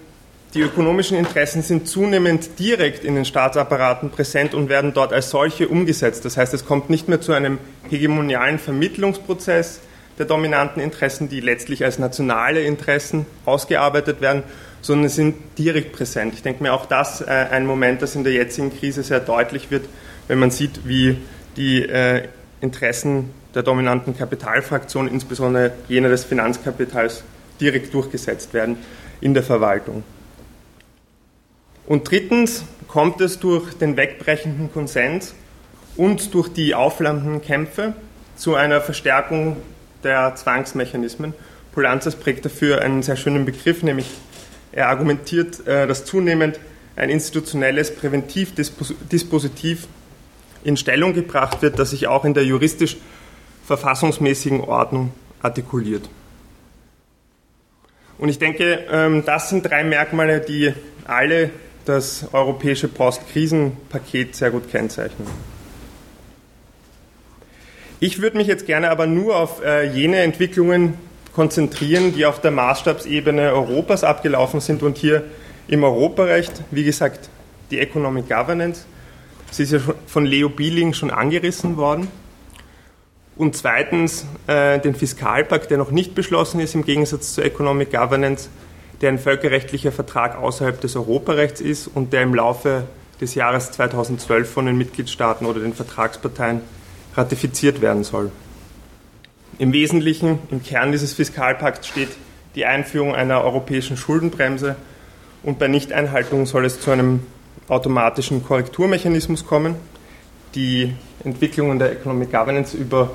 die 0.54 0.60
ökonomischen 0.60 1.18
Interessen 1.18 1.62
sind 1.62 1.88
zunehmend 1.88 2.60
direkt 2.60 3.04
in 3.04 3.16
den 3.16 3.24
Staatsapparaten 3.24 4.10
präsent 4.10 4.54
und 4.54 4.68
werden 4.68 4.94
dort 4.94 5.12
als 5.12 5.30
solche 5.30 5.66
umgesetzt. 5.66 6.24
Das 6.24 6.36
heißt, 6.36 6.54
es 6.54 6.64
kommt 6.64 6.90
nicht 6.90 7.08
mehr 7.08 7.20
zu 7.20 7.32
einem 7.32 7.58
hegemonialen 7.90 8.60
Vermittlungsprozess 8.60 9.80
der 10.16 10.26
dominanten 10.26 10.80
Interessen, 10.80 11.28
die 11.28 11.40
letztlich 11.40 11.84
als 11.84 11.98
nationale 11.98 12.62
Interessen 12.62 13.26
ausgearbeitet 13.44 14.20
werden, 14.20 14.44
sondern 14.80 15.08
sind 15.08 15.34
direkt 15.58 15.92
präsent. 15.92 16.34
Ich 16.34 16.42
denke 16.42 16.62
mir 16.62 16.72
auch 16.72 16.86
das 16.86 17.20
äh, 17.20 17.24
ein 17.24 17.66
Moment, 17.66 18.00
das 18.00 18.14
in 18.14 18.22
der 18.22 18.32
jetzigen 18.32 18.76
Krise 18.78 19.02
sehr 19.02 19.18
deutlich 19.18 19.72
wird, 19.72 19.86
wenn 20.28 20.38
man 20.38 20.52
sieht, 20.52 20.86
wie 20.86 21.16
die 21.56 21.82
äh, 21.82 22.28
Interessen 22.60 23.30
der 23.56 23.64
dominanten 23.64 24.16
Kapitalfraktion, 24.16 25.08
insbesondere 25.08 25.72
jener 25.88 26.10
des 26.10 26.24
Finanzkapitals, 26.24 27.24
direkt 27.60 27.92
durchgesetzt 27.92 28.54
werden 28.54 28.76
in 29.20 29.34
der 29.34 29.42
Verwaltung. 29.42 30.04
Und 31.86 32.10
drittens 32.10 32.64
kommt 32.88 33.20
es 33.20 33.38
durch 33.38 33.74
den 33.74 33.96
wegbrechenden 33.96 34.72
Konsens 34.72 35.34
und 35.96 36.32
durch 36.34 36.48
die 36.48 36.74
aufflammenden 36.74 37.42
Kämpfe 37.42 37.94
zu 38.36 38.54
einer 38.54 38.80
Verstärkung 38.80 39.56
der 40.02 40.34
Zwangsmechanismen. 40.34 41.34
Polanzas 41.72 42.16
prägt 42.16 42.44
dafür 42.44 42.82
einen 42.82 43.02
sehr 43.02 43.16
schönen 43.16 43.44
Begriff, 43.44 43.82
nämlich 43.82 44.06
er 44.72 44.88
argumentiert, 44.88 45.66
äh, 45.66 45.86
dass 45.86 46.04
zunehmend 46.04 46.58
ein 46.96 47.10
institutionelles 47.10 47.94
Präventivdispositiv 47.94 49.86
in 50.62 50.76
Stellung 50.76 51.12
gebracht 51.12 51.62
wird, 51.62 51.78
das 51.78 51.90
sich 51.90 52.06
auch 52.06 52.24
in 52.24 52.34
der 52.34 52.44
juristisch 52.44 52.96
verfassungsmäßigen 53.66 54.60
Ordnung 54.60 55.12
artikuliert. 55.42 56.08
Und 58.18 58.28
ich 58.28 58.38
denke, 58.38 58.84
ähm, 58.90 59.24
das 59.24 59.50
sind 59.50 59.68
drei 59.68 59.84
Merkmale, 59.84 60.40
die 60.40 60.72
alle 61.06 61.50
das 61.84 62.26
europäische 62.32 62.88
Postkrisenpaket 62.88 64.34
sehr 64.36 64.50
gut 64.50 64.70
kennzeichnen. 64.70 65.28
Ich 68.00 68.20
würde 68.20 68.36
mich 68.36 68.46
jetzt 68.46 68.66
gerne 68.66 68.90
aber 68.90 69.06
nur 69.06 69.36
auf 69.36 69.62
äh, 69.64 69.88
jene 69.88 70.18
Entwicklungen 70.18 70.94
konzentrieren, 71.34 72.14
die 72.14 72.26
auf 72.26 72.40
der 72.40 72.50
Maßstabsebene 72.50 73.52
Europas 73.52 74.04
abgelaufen 74.04 74.60
sind 74.60 74.82
und 74.82 74.98
hier 74.98 75.24
im 75.68 75.84
Europarecht, 75.84 76.52
wie 76.70 76.84
gesagt, 76.84 77.28
die 77.70 77.80
Economic 77.80 78.28
Governance. 78.28 78.84
Sie 79.50 79.62
ist 79.62 79.72
ja 79.72 79.78
von 80.06 80.26
Leo 80.26 80.48
Bieling 80.48 80.94
schon 80.94 81.10
angerissen 81.10 81.76
worden. 81.76 82.08
Und 83.36 83.56
zweitens 83.56 84.26
äh, 84.46 84.78
den 84.78 84.94
Fiskalpakt, 84.94 85.70
der 85.70 85.78
noch 85.78 85.90
nicht 85.90 86.14
beschlossen 86.14 86.60
ist, 86.60 86.74
im 86.74 86.84
Gegensatz 86.84 87.34
zur 87.34 87.44
Economic 87.44 87.90
Governance, 87.90 88.48
der 89.00 89.10
ein 89.10 89.18
völkerrechtlicher 89.18 89.92
Vertrag 89.92 90.36
außerhalb 90.36 90.80
des 90.80 90.96
Europarechts 90.96 91.60
ist 91.60 91.86
und 91.88 92.12
der 92.12 92.22
im 92.22 92.34
Laufe 92.34 92.84
des 93.20 93.34
Jahres 93.34 93.70
2012 93.72 94.50
von 94.50 94.66
den 94.66 94.76
Mitgliedstaaten 94.76 95.46
oder 95.46 95.60
den 95.60 95.74
Vertragsparteien 95.74 96.60
ratifiziert 97.14 97.80
werden 97.80 98.04
soll. 98.04 98.30
Im 99.58 99.72
Wesentlichen, 99.72 100.40
im 100.50 100.62
Kern 100.62 100.92
dieses 100.92 101.14
Fiskalpakts 101.14 101.86
steht 101.86 102.08
die 102.54 102.64
Einführung 102.64 103.14
einer 103.14 103.42
europäischen 103.42 103.96
Schuldenbremse 103.96 104.76
und 105.42 105.58
bei 105.58 105.68
Nichteinhaltung 105.68 106.46
soll 106.46 106.64
es 106.64 106.80
zu 106.80 106.90
einem 106.90 107.20
automatischen 107.68 108.44
Korrekturmechanismus 108.44 109.46
kommen. 109.46 109.76
Die 110.54 110.94
Entwicklungen 111.24 111.78
der 111.78 111.92
Economic 111.92 112.30
Governance 112.30 112.76
übergehe 112.76 113.14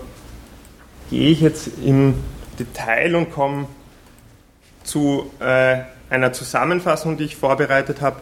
ich 1.11 1.41
jetzt 1.41 1.69
im 1.83 2.15
Detail 2.57 3.15
und 3.15 3.31
komme 3.31 3.67
zu 4.89 5.31
äh, 5.39 5.77
einer 6.09 6.33
Zusammenfassung, 6.33 7.17
die 7.17 7.25
ich 7.25 7.35
vorbereitet 7.35 8.01
habe. 8.01 8.21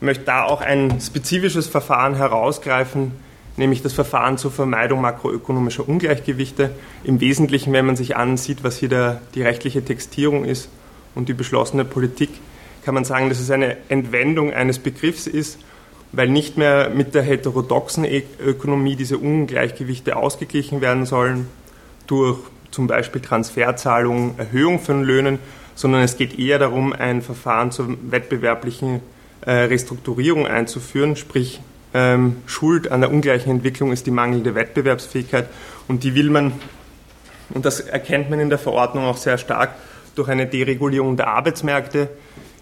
Möchte 0.00 0.24
da 0.24 0.44
auch 0.44 0.60
ein 0.60 1.00
spezifisches 1.00 1.66
Verfahren 1.66 2.14
herausgreifen, 2.14 3.12
nämlich 3.56 3.82
das 3.82 3.92
Verfahren 3.92 4.38
zur 4.38 4.50
Vermeidung 4.50 5.00
makroökonomischer 5.00 5.88
Ungleichgewichte. 5.88 6.70
Im 7.04 7.20
Wesentlichen, 7.20 7.72
wenn 7.72 7.86
man 7.86 7.96
sich 7.96 8.16
ansieht, 8.16 8.64
was 8.64 8.76
hier 8.76 8.88
der, 8.88 9.20
die 9.34 9.42
rechtliche 9.42 9.84
Textierung 9.84 10.44
ist 10.44 10.68
und 11.14 11.28
die 11.28 11.34
beschlossene 11.34 11.84
Politik, 11.84 12.30
kann 12.84 12.94
man 12.94 13.04
sagen, 13.04 13.28
dass 13.28 13.38
es 13.38 13.50
eine 13.50 13.76
Entwendung 13.88 14.52
eines 14.52 14.78
Begriffs 14.78 15.26
ist, 15.26 15.58
weil 16.10 16.28
nicht 16.28 16.56
mehr 16.56 16.90
mit 16.90 17.14
der 17.14 17.22
heterodoxen 17.22 18.04
Ökonomie 18.44 18.96
diese 18.96 19.18
Ungleichgewichte 19.18 20.16
ausgeglichen 20.16 20.80
werden 20.80 21.06
sollen 21.06 21.48
durch 22.06 22.38
zum 22.70 22.86
Beispiel 22.86 23.20
Transferzahlungen, 23.20 24.38
Erhöhung 24.38 24.80
von 24.80 25.04
Löhnen, 25.04 25.38
sondern 25.74 26.02
es 26.02 26.16
geht 26.16 26.38
eher 26.38 26.58
darum, 26.58 26.92
ein 26.92 27.22
Verfahren 27.22 27.70
zur 27.70 27.96
wettbewerblichen 28.10 29.00
äh, 29.44 29.50
Restrukturierung 29.50 30.46
einzuführen, 30.46 31.16
sprich 31.16 31.60
ähm, 31.94 32.36
Schuld 32.46 32.90
an 32.90 33.00
der 33.00 33.10
ungleichen 33.10 33.50
Entwicklung 33.50 33.92
ist 33.92 34.06
die 34.06 34.10
mangelnde 34.10 34.54
Wettbewerbsfähigkeit 34.54 35.48
und 35.88 36.04
die 36.04 36.14
will 36.14 36.30
man, 36.30 36.52
und 37.50 37.64
das 37.64 37.80
erkennt 37.80 38.30
man 38.30 38.40
in 38.40 38.48
der 38.48 38.58
Verordnung 38.58 39.04
auch 39.04 39.16
sehr 39.16 39.38
stark, 39.38 39.74
durch 40.14 40.28
eine 40.28 40.46
Deregulierung 40.46 41.16
der 41.16 41.28
Arbeitsmärkte 41.28 42.08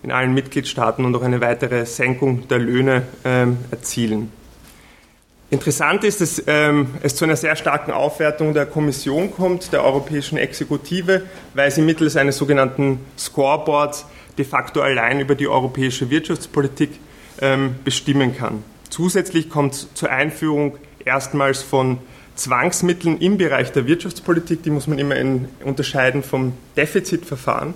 in 0.03 0.13
allen 0.13 0.33
Mitgliedstaaten 0.35 1.05
und 1.05 1.13
durch 1.13 1.25
eine 1.25 1.41
weitere 1.41 1.85
Senkung 1.85 2.49
der 2.49 2.59
Löhne 2.59 3.03
ähm, 3.25 3.59
erzielen. 3.71 4.33
Interessant 5.51 6.05
ist, 6.05 6.21
dass 6.21 6.41
ähm, 6.47 6.95
es 7.03 7.17
zu 7.17 7.25
einer 7.25 7.35
sehr 7.35 7.57
starken 7.57 7.91
Aufwertung 7.91 8.55
der 8.55 8.67
Kommission 8.67 9.33
kommt, 9.33 9.73
der 9.73 9.85
europäischen 9.85 10.39
Exekutive, 10.39 11.23
weil 11.55 11.73
sie 11.73 11.83
mittels 11.83 12.17
eines 12.17 12.37
sogenannten 12.37 13.01
Scoreboards 13.19 14.07
de 14.39 14.45
facto 14.45 14.81
allein 14.81 15.19
über 15.19 15.35
die 15.35 15.49
europäische 15.49 16.09
Wirtschaftspolitik 16.09 16.91
ähm, 17.41 17.75
bestimmen 17.83 18.37
kann. 18.37 18.63
Zusätzlich 18.91 19.51
kommt 19.51 19.75
es 19.75 19.89
zur 19.95 20.11
Einführung 20.11 20.79
erstmals 21.05 21.63
von 21.63 21.99
Zwangsmitteln 22.37 23.19
im 23.19 23.37
Bereich 23.37 23.73
der 23.73 23.87
Wirtschaftspolitik, 23.87 24.63
die 24.63 24.71
muss 24.71 24.87
man 24.87 25.01
immer 25.01 25.17
in, 25.17 25.49
unterscheiden 25.65 26.23
vom 26.23 26.53
Defizitverfahren 26.77 27.75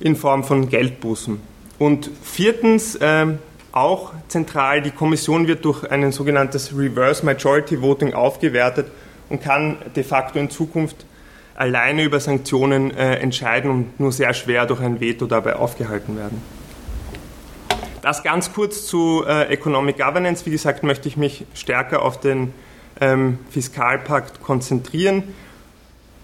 in 0.00 0.16
Form 0.16 0.44
von 0.44 0.68
Geldbußen. 0.68 1.40
Und 1.78 2.10
viertens, 2.22 2.98
ähm, 3.00 3.38
auch 3.72 4.12
zentral, 4.28 4.82
die 4.82 4.90
Kommission 4.90 5.46
wird 5.46 5.64
durch 5.64 5.84
ein 5.90 6.10
sogenanntes 6.12 6.76
Reverse 6.76 7.24
Majority 7.24 7.80
Voting 7.80 8.14
aufgewertet 8.14 8.90
und 9.28 9.42
kann 9.42 9.76
de 9.94 10.04
facto 10.04 10.38
in 10.38 10.50
Zukunft 10.50 11.04
alleine 11.54 12.04
über 12.04 12.20
Sanktionen 12.20 12.96
äh, 12.96 13.16
entscheiden 13.16 13.70
und 13.70 14.00
nur 14.00 14.12
sehr 14.12 14.32
schwer 14.32 14.64
durch 14.66 14.80
ein 14.80 15.00
Veto 15.00 15.26
dabei 15.26 15.56
aufgehalten 15.56 16.16
werden. 16.16 16.40
Das 18.00 18.22
ganz 18.22 18.52
kurz 18.52 18.86
zu 18.86 19.24
äh, 19.26 19.48
Economic 19.52 19.98
Governance. 19.98 20.46
Wie 20.46 20.50
gesagt, 20.50 20.84
möchte 20.84 21.08
ich 21.08 21.16
mich 21.16 21.44
stärker 21.52 22.02
auf 22.02 22.20
den 22.20 22.54
ähm, 23.00 23.38
Fiskalpakt 23.50 24.42
konzentrieren. 24.42 25.34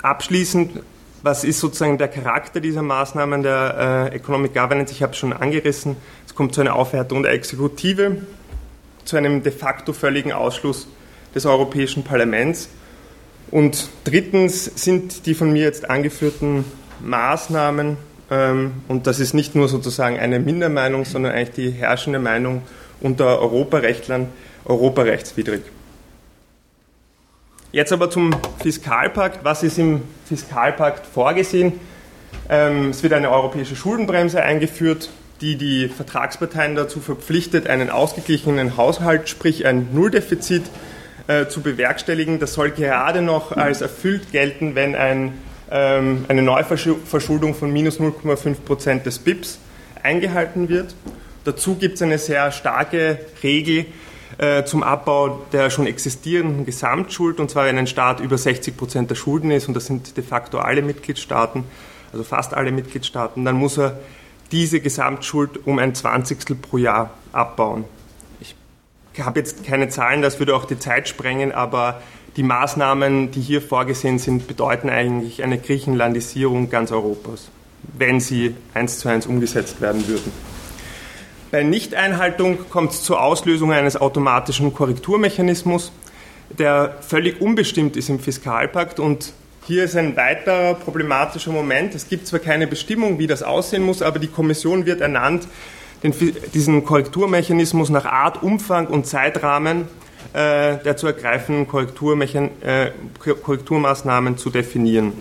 Abschließend, 0.01 0.83
was 1.25 1.43
ist 1.43 1.59
sozusagen 1.59 1.97
der 1.97 2.09
Charakter 2.09 2.61
dieser 2.61 2.83
Maßnahmen 2.83 3.43
der 3.43 4.11
äh, 4.13 4.17
Economic 4.17 4.53
Governance? 4.53 4.93
Ich 4.93 5.03
habe 5.03 5.13
es 5.13 5.19
schon 5.19 5.33
angerissen. 5.33 5.97
Es 6.27 6.35
kommt 6.35 6.55
zu 6.55 6.61
einer 6.61 6.77
Aufwertung 6.77 7.23
der 7.23 7.33
Exekutive, 7.33 8.19
zu 9.07 9.17
einem 9.17 9.43
de 9.43 9.51
facto 9.51 9.95
völligen 9.95 10.33
Ausschluss 10.33 10.87
des 11.35 11.47
Europäischen 11.47 12.05
Parlaments. 12.05 12.69
Und 13.51 13.89
drittens 14.05 14.67
sind 14.67 15.25
die 15.25 15.33
von 15.33 15.51
mir 15.51 15.63
jetzt 15.63 15.89
angeführten 15.89 16.67
Maßnahmen 17.01 17.97
ähm, 18.31 18.73
und 18.89 19.07
das 19.07 19.19
ist 19.19 19.33
nicht 19.33 19.55
nur 19.55 19.69
sozusagen 19.69 20.19
eine 20.19 20.41
Mindermeinung, 20.41 21.07
sondern 21.07 21.33
eigentlich 21.33 21.55
die 21.55 21.71
herrschende 21.71 22.19
Meinung 22.19 22.63
unter 23.01 23.41
Europarechtlern 23.41 24.29
europarechtswidrig. 24.67 25.63
Jetzt 27.75 27.93
aber 27.93 28.09
zum 28.09 28.31
Fiskalpakt. 28.63 29.45
Was 29.45 29.65
ist 29.65 29.81
im 29.81 30.03
Fiskalpakt 30.27 31.05
vorgesehen? 31.05 31.73
Ähm, 32.49 32.91
es 32.91 33.03
wird 33.03 33.13
eine 33.13 33.33
europäische 33.33 33.75
Schuldenbremse 33.75 34.41
eingeführt, 34.41 35.11
die 35.41 35.57
die 35.57 35.89
Vertragsparteien 35.89 36.77
dazu 36.77 37.01
verpflichtet, 37.01 37.67
einen 37.67 37.91
ausgeglichenen 37.91 38.77
Haushalt, 38.77 39.29
sprich 39.29 39.67
ein 39.67 39.89
Nulldefizit, 39.93 40.63
äh, 41.27 41.49
zu 41.49 41.63
bewerkstelligen. 41.63 42.39
Das 42.39 42.55
soll 42.55 42.71
gerade 42.71 43.23
noch 43.23 43.51
als 43.51 43.81
erfüllt 43.81 44.31
gelten, 44.31 44.77
wenn 44.77 44.95
ein 44.95 45.33
ähm, 45.73 46.27
eine 46.29 46.43
Neuverschuldung 46.43 47.57
von 47.57 47.73
minus 47.73 47.99
0,5 47.99 48.55
Prozent 48.65 49.05
des 49.05 49.19
BIPs 49.19 49.59
eingehalten 50.01 50.69
wird. 50.69 50.95
Dazu 51.43 51.75
gibt 51.75 51.97
es 51.97 52.03
eine 52.03 52.19
sehr 52.19 52.53
starke 52.53 53.19
Regel 53.43 53.87
äh, 54.39 54.65
zum 54.65 54.83
Abbau 54.83 55.43
der 55.53 55.71
schon 55.71 55.87
existierenden 55.87 56.67
Gesamtschuld, 56.67 57.41
und 57.41 57.51
zwar 57.51 57.67
wenn 57.67 57.79
ein 57.79 57.87
Staat 57.87 58.21
über 58.21 58.39
60 58.39 58.77
Prozent 58.77 59.11
der 59.11 59.15
Schulden 59.15 59.51
ist, 59.51 59.69
und 59.69 59.75
das 59.75 59.87
sind 59.87 60.17
de 60.17 60.25
facto 60.25 60.59
alle 60.59 60.83
Mitgliedstaaten, 60.83 61.65
also 62.13 62.25
fast 62.25 62.55
alle 62.55 62.73
Mitgliedstaaten, 62.73 63.45
dann 63.45 63.57
muss 63.57 63.79
er 63.79 63.99
diese 64.53 64.81
Gesamtschuld 64.81 65.67
um 65.67 65.79
ein 65.79 65.95
Zwanzigstel 65.95 66.57
pro 66.57 66.79
Jahr 66.79 67.11
abbauen. 67.33 67.85
Ich 68.41 68.55
habe 69.19 69.39
jetzt 69.39 69.65
keine 69.65 69.89
Zahlen, 69.89 70.23
das 70.23 70.39
würde 70.39 70.55
auch 70.57 70.65
die 70.65 70.79
Zeit 70.79 71.09
sprengen, 71.09 71.53
aber 71.53 72.03
die 72.37 72.43
Maßnahmen, 72.43 73.31
die 73.31 73.41
hier 73.41 73.63
vorgesehen 73.63 74.19
sind, 74.19 74.49
bedeuten 74.49 74.91
eigentlich 74.91 75.43
eine 75.43 75.59
Griechenlandisierung 75.59 76.69
ganz 76.69 76.91
Europas, 76.91 77.49
wenn 77.97 78.19
sie 78.19 78.57
eins 78.75 78.99
zu 78.99 79.09
eins 79.09 79.27
umgesetzt 79.27 79.81
werden 79.81 80.07
würden. 80.09 80.33
Bei 81.51 81.63
Nichteinhaltung 81.63 82.59
kommt 82.71 82.93
es 82.93 83.03
zur 83.03 83.23
Auslösung 83.23 83.73
eines 83.73 83.97
automatischen 83.97 84.75
Korrekturmechanismus, 84.75 85.93
der 86.51 86.97
völlig 87.01 87.41
unbestimmt 87.41 87.97
ist 87.97 88.09
im 88.09 88.19
Fiskalpakt 88.19 89.01
und 89.01 89.33
hier 89.67 89.85
ist 89.85 89.97
ein 89.97 90.15
weiterer 90.17 90.75
problematischer 90.75 91.51
Moment. 91.51 91.95
Es 91.95 92.09
gibt 92.09 92.27
zwar 92.27 92.41
keine 92.41 92.67
Bestimmung, 92.67 93.19
wie 93.19 93.27
das 93.27 93.43
aussehen 93.43 93.83
muss, 93.83 94.03
aber 94.03 94.19
die 94.19 94.27
Kommission 94.27 94.85
wird 94.85 95.01
ernannt, 95.01 95.49
den, 96.03 96.13
diesen 96.53 96.85
Korrekturmechanismus 96.85 97.89
nach 97.89 98.05
Art, 98.05 98.43
Umfang 98.43 98.89
und 98.89 99.07
Zeitrahmen 99.07 99.89
äh, 100.33 100.79
der 100.79 100.97
zu 100.97 101.07
ergreifenden 101.07 101.67
äh, 101.69 102.91
Korrekturmaßnahmen 103.19 104.37
zu 104.37 104.51
definieren. 104.51 105.13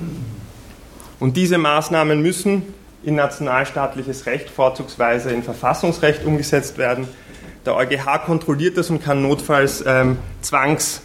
Und 1.20 1.38
diese 1.38 1.58
Maßnahmen 1.58 2.22
müssen 2.22 2.64
in 3.04 3.16
nationalstaatliches 3.16 4.26
Recht, 4.26 4.50
vorzugsweise 4.50 5.32
in 5.32 5.44
Verfassungsrecht 5.44 6.26
umgesetzt 6.26 6.78
werden. 6.78 7.08
Der 7.66 7.76
EuGH 7.76 8.26
kontrolliert 8.26 8.78
das 8.78 8.90
und 8.90 9.04
kann 9.04 9.22
notfalls 9.22 9.84
ähm, 9.86 10.18
Zwangs- 10.42 11.02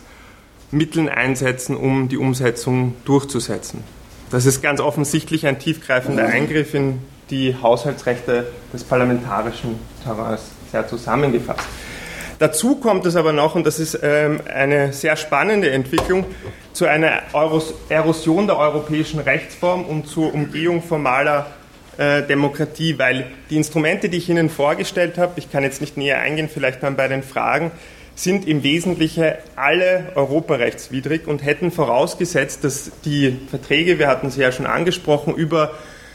Mitteln 0.71 1.09
einsetzen, 1.09 1.77
um 1.77 2.09
die 2.09 2.19
Umsetzung 2.19 2.95
durchzusetzen. 3.05 3.83
Das 4.31 4.45
ist 4.45 4.63
ganz 4.63 4.81
offensichtlich 4.81 5.47
ein 5.47 5.59
tiefgreifender 5.59 6.27
Eingriff 6.27 6.75
in 6.75 7.01
die 7.31 7.57
Haushaltsrechte 7.61 8.47
des 8.73 8.85
parlamentarischen 8.85 9.79
Terrains, 10.05 10.43
sehr 10.71 10.87
zusammengefasst. 10.87 11.65
Dazu 12.39 12.77
kommt 12.77 13.05
es 13.07 13.17
aber 13.17 13.33
noch, 13.33 13.55
und 13.55 13.67
das 13.67 13.81
ist 13.81 13.99
ähm, 14.03 14.41
eine 14.53 14.93
sehr 14.93 15.17
spannende 15.17 15.71
Entwicklung, 15.71 16.25
zu 16.73 16.87
einer 16.87 17.23
Erosion 17.89 18.47
der 18.47 18.59
europäischen 18.59 19.19
Rechtsform 19.19 19.85
und 19.85 20.07
zur 20.07 20.33
Umgehung 20.33 20.83
formaler 20.83 21.47
äh, 21.99 22.23
Demokratie, 22.23 22.99
weil 22.99 23.27
die 23.51 23.57
Instrumente, 23.57 24.09
die 24.09 24.19
ich 24.19 24.29
Ihnen 24.29 24.49
vorgestellt 24.49 25.19
habe, 25.19 25.33
ich 25.37 25.51
kann 25.51 25.65
jetzt 25.65 25.81
nicht 25.81 25.97
näher 25.97 26.21
eingehen, 26.21 26.49
vielleicht 26.49 26.83
dann 26.83 26.97
bei 26.97 27.09
den 27.09 27.23
Fragen, 27.23 27.73
sind 28.15 28.49
im 28.49 28.63
Wesentlichen 28.63 29.33
alle 29.55 30.13
europarechtswidrig 30.15 31.27
und 31.27 31.45
hätten 31.45 31.71
vorausgesetzt, 31.71 32.65
dass 32.65 32.91
die 33.05 33.37
Verträge, 33.51 33.99
wir 33.99 34.09
hatten 34.09 34.31
sie 34.31 34.41
ja 34.41 34.51
schon 34.51 34.67
angesprochen, 34.67 35.35
über 35.35 35.73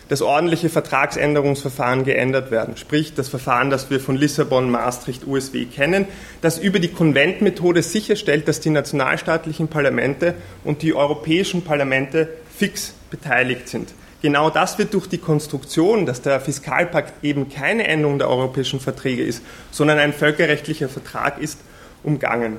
das 0.10 0.22
ordentliche 0.22 0.70
Vertragsänderungsverfahren 0.70 2.04
geändert 2.04 2.52
werden. 2.52 2.75
Sprich, 2.75 3.13
das 3.13 3.30
Verfahren, 3.30 3.70
das 3.70 3.90
wir 3.90 4.00
von 4.00 4.18
Lissabon, 4.18 4.70
Maastricht, 4.70 5.25
USW 5.25 5.66
kennen, 5.66 6.06
das 6.42 6.58
über 6.58 6.80
die 6.80 6.90
Konventmethode 6.90 7.82
sicherstellt, 7.82 8.48
dass 8.48 8.60
die 8.60 8.70
nationalstaatlichen 8.70 9.70
Parlamente 9.70 10.36
und 10.63 10.82
die 10.82 10.94
europäischen 10.94 11.63
Parlamente 11.63 12.30
fix 12.58 12.94
beteiligt 13.10 13.70
sind. 13.70 13.94
Genau 14.24 14.50
das 14.50 14.77
wird 14.77 14.94
durch 14.94 15.08
die 15.08 15.18
Konstruktion, 15.18 16.06
dass 16.06 16.22
der 16.22 16.39
Fiskalpakt 16.39 17.25
eben 17.25 17.50
keine 17.50 17.86
Änderung 17.86 18.20
der 18.20 18.30
europäischen 18.30 18.80
Verträge 18.80 19.22
ist, 19.22 19.44
sondern 19.70 20.00
ein 20.00 20.13
völkerrechtlicher 20.13 20.88
Vertrag 20.88 21.42
ist, 21.42 21.60
umgangen. 22.03 22.56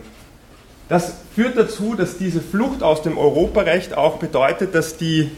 Das 0.90 1.14
führt 1.34 1.56
dazu, 1.56 1.94
dass 1.94 2.18
diese 2.18 2.42
Flucht 2.42 2.82
aus 2.82 3.00
dem 3.00 3.16
Europarecht 3.16 3.96
auch 3.96 4.18
bedeutet, 4.18 4.74
dass 4.74 4.98
die 4.98 5.30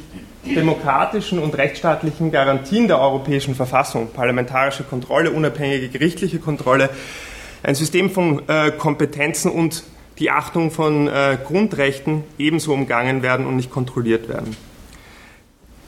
demokratischen 0.44 1.38
und 1.38 1.56
rechtsstaatlichen 1.56 2.32
Garantien 2.32 2.88
der 2.88 3.00
europäischen 3.00 3.54
Verfassung, 3.54 4.08
parlamentarische 4.12 4.82
Kontrolle, 4.82 5.30
unabhängige 5.30 5.88
gerichtliche 5.88 6.40
Kontrolle, 6.40 6.90
ein 7.62 7.76
System 7.76 8.10
von 8.10 8.42
äh, 8.48 8.72
Kompetenzen 8.72 9.48
und 9.52 9.84
die 10.18 10.32
Achtung 10.32 10.72
von 10.72 11.06
äh, 11.06 11.38
Grundrechten 11.46 12.24
ebenso 12.36 12.72
umgangen 12.72 13.22
werden 13.22 13.46
und 13.46 13.54
nicht 13.54 13.70
kontrolliert 13.70 14.28
werden. 14.28 14.56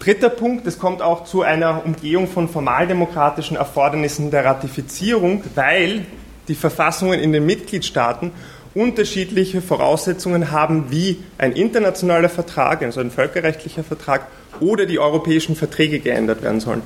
Dritter 0.00 0.28
Punkt, 0.30 0.64
es 0.66 0.78
kommt 0.78 1.02
auch 1.02 1.24
zu 1.24 1.42
einer 1.42 1.84
Umgehung 1.84 2.28
von 2.28 2.48
formaldemokratischen 2.48 3.56
Erfordernissen 3.56 4.30
der 4.30 4.44
Ratifizierung, 4.44 5.42
weil 5.56 6.06
die 6.46 6.54
Verfassungen 6.54 7.18
in 7.18 7.32
den 7.32 7.44
Mitgliedstaaten 7.44 8.30
unterschiedliche 8.74 9.60
Voraussetzungen 9.60 10.52
haben, 10.52 10.90
wie 10.90 11.18
ein 11.36 11.52
internationaler 11.52 12.28
Vertrag, 12.28 12.82
also 12.82 13.00
ein 13.00 13.10
völkerrechtlicher 13.10 13.82
Vertrag 13.82 14.28
oder 14.60 14.86
die 14.86 15.00
europäischen 15.00 15.56
Verträge 15.56 15.98
geändert 15.98 16.42
werden 16.42 16.60
sollen. 16.60 16.82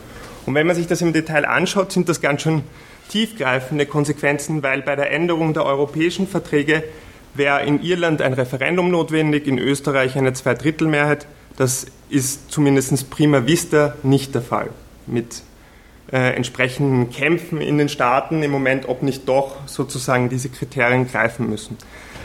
Und 0.47 0.54
wenn 0.54 0.66
man 0.66 0.75
sich 0.75 0.87
das 0.87 1.02
im 1.02 1.12
Detail 1.12 1.45
anschaut, 1.45 1.92
sind 1.92 2.09
das 2.09 2.23
ganz 2.23 2.42
schön 2.42 2.62
tiefgreifende 3.11 3.85
Konsequenzen, 3.85 4.62
weil 4.62 4.81
bei 4.81 4.97
der 4.97 5.11
Änderung 5.11 5.52
der 5.52 5.66
europäischen 5.66 6.26
Verträge 6.26 6.83
wäre 7.35 7.65
in 7.65 7.83
Irland 7.83 8.23
ein 8.23 8.33
Referendum 8.33 8.91
notwendig, 8.91 9.47
in 9.47 9.59
Österreich 9.59 10.17
eine 10.17 10.33
Zweidrittelmehrheit, 10.33 11.27
das 11.57 11.87
ist 12.09 12.51
zumindest 12.51 13.11
prima 13.11 13.47
vista 13.47 13.95
nicht 14.03 14.35
der 14.35 14.43
Fall. 14.43 14.71
Mit 15.07 15.43
äh, 16.12 16.35
entsprechenden 16.35 17.11
Kämpfen 17.11 17.61
in 17.61 17.79
den 17.79 17.89
Staaten 17.89 18.43
im 18.43 18.51
Moment, 18.51 18.89
ob 18.89 19.03
nicht 19.03 19.29
doch 19.29 19.57
sozusagen 19.67 20.29
diese 20.29 20.49
Kriterien 20.49 21.09
greifen 21.09 21.49
müssen. 21.49 21.77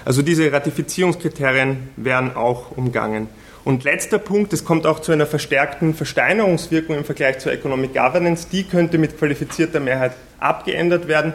Also 0.05 0.21
diese 0.21 0.51
Ratifizierungskriterien 0.51 1.89
werden 1.97 2.35
auch 2.35 2.71
umgangen. 2.71 3.27
Und 3.65 3.83
letzter 3.83 4.19
Punkt, 4.19 4.53
es 4.53 4.63
kommt 4.63 4.85
auch 4.85 5.01
zu 5.01 5.11
einer 5.11 5.25
verstärkten 5.25 5.93
Versteinerungswirkung 5.93 6.95
im 6.95 7.03
Vergleich 7.03 7.39
zur 7.39 7.51
Economic 7.51 7.93
Governance. 7.93 8.47
Die 8.49 8.63
könnte 8.63 8.97
mit 8.97 9.17
qualifizierter 9.17 9.81
Mehrheit 9.81 10.13
abgeändert 10.39 11.09
werden. 11.09 11.33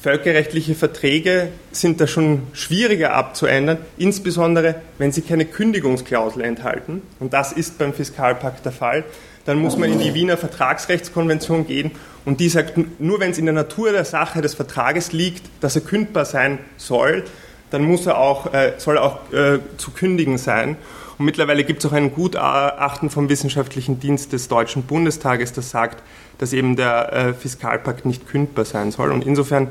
Völkerrechtliche 0.00 0.74
Verträge 0.74 1.48
sind 1.72 2.00
da 2.00 2.06
schon 2.06 2.42
schwieriger 2.52 3.14
abzuändern, 3.14 3.78
insbesondere 3.96 4.76
wenn 4.98 5.10
sie 5.10 5.22
keine 5.22 5.46
Kündigungsklausel 5.46 6.42
enthalten. 6.42 7.02
Und 7.18 7.32
das 7.32 7.52
ist 7.52 7.78
beim 7.78 7.92
Fiskalpakt 7.92 8.64
der 8.64 8.72
Fall. 8.72 9.04
Dann 9.46 9.58
muss 9.58 9.76
man 9.76 9.92
in 9.92 10.00
die 10.00 10.14
Wiener 10.14 10.36
Vertragsrechtskonvention 10.36 11.66
gehen 11.66 11.92
und 12.24 12.40
die 12.40 12.48
sagt, 12.48 12.74
nur 13.00 13.20
wenn 13.20 13.30
es 13.30 13.38
in 13.38 13.46
der 13.46 13.54
Natur 13.54 13.92
der 13.92 14.04
Sache 14.04 14.42
des 14.42 14.54
Vertrages 14.54 15.12
liegt, 15.12 15.44
dass 15.60 15.76
er 15.76 15.82
kündbar 15.82 16.24
sein 16.24 16.58
soll, 16.76 17.24
dann 17.70 17.82
muss 17.82 18.06
er 18.06 18.18
auch, 18.18 18.52
äh, 18.52 18.74
soll 18.78 18.96
er 18.96 19.02
auch 19.02 19.32
äh, 19.32 19.60
zu 19.76 19.92
kündigen 19.92 20.36
sein. 20.36 20.76
Und 21.18 21.24
mittlerweile 21.24 21.64
gibt 21.64 21.82
es 21.82 21.90
auch 21.90 21.94
ein 21.94 22.12
Gutachten 22.12 23.08
vom 23.08 23.28
Wissenschaftlichen 23.28 24.00
Dienst 24.00 24.32
des 24.32 24.48
Deutschen 24.48 24.82
Bundestages, 24.82 25.52
das 25.52 25.70
sagt, 25.70 26.02
dass 26.38 26.52
eben 26.52 26.76
der 26.76 27.12
äh, 27.12 27.34
Fiskalpakt 27.34 28.04
nicht 28.04 28.28
kündbar 28.28 28.64
sein 28.64 28.90
soll. 28.90 29.12
Und 29.12 29.26
insofern 29.26 29.68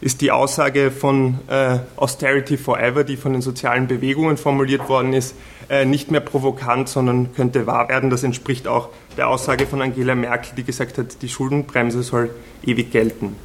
ist 0.00 0.20
die 0.20 0.30
Aussage 0.30 0.90
von 0.90 1.38
äh, 1.48 1.78
Austerity 1.96 2.56
Forever, 2.56 3.04
die 3.04 3.16
von 3.16 3.32
den 3.32 3.42
sozialen 3.42 3.88
Bewegungen 3.88 4.36
formuliert 4.36 4.88
worden 4.88 5.12
ist, 5.12 5.34
äh, 5.68 5.84
nicht 5.84 6.10
mehr 6.10 6.20
provokant, 6.20 6.88
sondern 6.88 7.34
könnte 7.34 7.66
wahr 7.66 7.88
werden. 7.88 8.10
Das 8.10 8.22
entspricht 8.22 8.68
auch 8.68 8.90
der 9.16 9.28
Aussage 9.28 9.66
von 9.66 9.82
Angela 9.82 10.14
Merkel, 10.14 10.54
die 10.56 10.64
gesagt 10.64 10.98
hat, 10.98 11.20
die 11.22 11.28
Schuldenbremse 11.28 12.02
soll 12.02 12.30
ewig 12.64 12.92
gelten. 12.92 13.36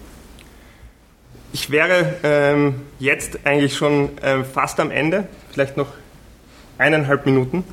Ich 1.53 1.69
wäre 1.69 2.15
ähm, 2.23 2.81
jetzt 2.99 3.45
eigentlich 3.45 3.75
schon 3.75 4.09
ähm, 4.23 4.43
fast 4.45 4.79
am 4.79 4.89
Ende, 4.89 5.27
vielleicht 5.51 5.77
noch 5.77 5.87
eineinhalb 6.77 7.25
Minuten. 7.25 7.63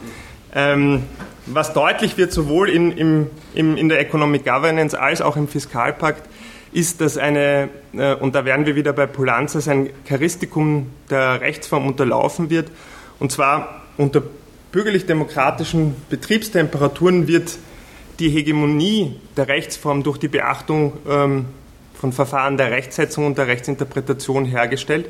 Ähm, 0.54 1.04
was 1.46 1.72
deutlich 1.72 2.16
wird, 2.16 2.32
sowohl 2.32 2.68
in, 2.68 2.92
im, 2.92 3.26
im, 3.54 3.76
in 3.76 3.88
der 3.88 4.00
Economic 4.00 4.44
Governance 4.44 4.98
als 4.98 5.20
auch 5.20 5.36
im 5.36 5.48
Fiskalpakt, 5.48 6.28
ist, 6.72 7.00
dass 7.00 7.16
eine, 7.16 7.68
äh, 7.92 8.14
und 8.14 8.34
da 8.34 8.44
werden 8.44 8.66
wir 8.66 8.76
wieder 8.76 8.92
bei 8.92 9.06
Polanzas, 9.06 9.68
ein 9.68 9.90
Charistikum 10.08 10.90
der 11.08 11.40
Rechtsform 11.40 11.86
unterlaufen 11.86 12.50
wird. 12.50 12.70
Und 13.18 13.32
zwar 13.32 13.82
unter 13.96 14.22
bürgerlich-demokratischen 14.72 15.96
Betriebstemperaturen 16.08 17.26
wird 17.26 17.58
die 18.20 18.28
Hegemonie 18.28 19.16
der 19.36 19.48
Rechtsform 19.48 20.02
durch 20.02 20.18
die 20.18 20.28
Beachtung 20.28 20.92
ähm, 21.08 21.46
von 21.94 22.12
Verfahren 22.12 22.56
der 22.56 22.70
Rechtsetzung 22.70 23.26
und 23.26 23.38
der 23.38 23.46
Rechtsinterpretation 23.46 24.44
hergestellt. 24.44 25.08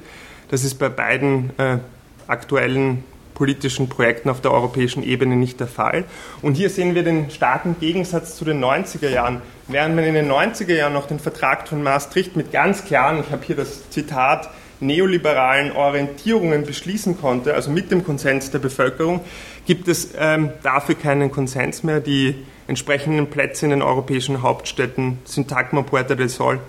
Das 0.48 0.64
ist 0.64 0.74
bei 0.76 0.88
beiden 0.88 1.50
äh, 1.58 1.78
aktuellen 2.26 3.04
politischen 3.40 3.88
Projekten 3.88 4.28
auf 4.28 4.42
der 4.42 4.52
europäischen 4.52 5.02
Ebene 5.02 5.34
nicht 5.34 5.60
der 5.60 5.66
Fall. 5.66 6.04
Und 6.42 6.56
hier 6.56 6.68
sehen 6.68 6.94
wir 6.94 7.02
den 7.02 7.30
starken 7.30 7.74
Gegensatz 7.80 8.36
zu 8.36 8.44
den 8.44 8.62
90er 8.62 9.08
Jahren. 9.08 9.40
Während 9.66 9.96
man 9.96 10.04
in 10.04 10.12
den 10.12 10.30
90er 10.30 10.74
Jahren 10.74 10.92
noch 10.92 11.06
den 11.06 11.18
Vertrag 11.18 11.66
von 11.66 11.82
Maastricht 11.82 12.36
mit 12.36 12.52
ganz 12.52 12.84
klaren, 12.84 13.20
ich 13.20 13.32
habe 13.32 13.42
hier 13.42 13.56
das 13.56 13.88
Zitat, 13.88 14.50
neoliberalen 14.80 15.72
Orientierungen 15.72 16.66
beschließen 16.66 17.18
konnte, 17.18 17.54
also 17.54 17.70
mit 17.70 17.90
dem 17.90 18.04
Konsens 18.04 18.50
der 18.50 18.58
Bevölkerung, 18.58 19.22
gibt 19.64 19.88
es 19.88 20.10
ähm, 20.18 20.50
dafür 20.62 20.96
keinen 20.96 21.30
Konsens 21.30 21.82
mehr. 21.82 22.00
Die 22.00 22.34
entsprechenden 22.66 23.28
Plätze 23.28 23.64
in 23.64 23.70
den 23.70 23.80
europäischen 23.80 24.42
Hauptstädten, 24.42 25.18
Syntagma 25.24 25.80
Puerta 25.80 26.14
del 26.14 26.28
Sol, 26.28 26.60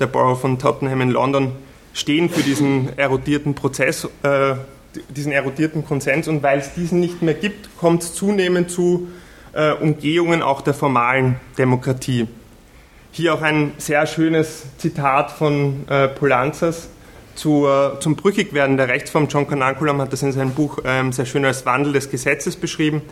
der 0.00 0.08
Borough 0.08 0.40
von 0.40 0.58
Tottenham 0.58 1.02
in 1.02 1.10
London, 1.10 1.52
stehen 1.92 2.28
für 2.28 2.42
diesen 2.42 2.98
erodierten 2.98 3.54
Prozess 3.54 4.08
äh, 4.24 4.56
diesen 5.08 5.32
erodierten 5.32 5.84
Konsens 5.84 6.28
und 6.28 6.42
weil 6.42 6.58
es 6.58 6.74
diesen 6.74 7.00
nicht 7.00 7.22
mehr 7.22 7.34
gibt, 7.34 7.76
kommt 7.78 8.02
es 8.02 8.14
zunehmend 8.14 8.70
zu 8.70 9.08
äh, 9.52 9.72
Umgehungen 9.72 10.42
auch 10.42 10.60
der 10.60 10.74
formalen 10.74 11.36
Demokratie. 11.58 12.28
Hier 13.12 13.34
auch 13.34 13.42
ein 13.42 13.72
sehr 13.78 14.06
schönes 14.06 14.64
Zitat 14.78 15.30
von 15.30 15.88
äh, 15.88 16.08
Polanzas 16.08 16.88
zur, 17.34 17.98
zum 18.00 18.16
Brüchigwerden 18.16 18.76
der 18.76 18.88
Rechtsform. 18.88 19.28
John 19.28 19.46
Cananculam 19.46 20.00
hat 20.00 20.12
das 20.12 20.22
in 20.22 20.32
seinem 20.32 20.52
Buch 20.52 20.80
ähm, 20.84 21.12
sehr 21.12 21.26
schön 21.26 21.44
als 21.44 21.64
Wandel 21.64 21.92
des 21.92 22.10
Gesetzes 22.10 22.56
beschrieben. 22.56 23.02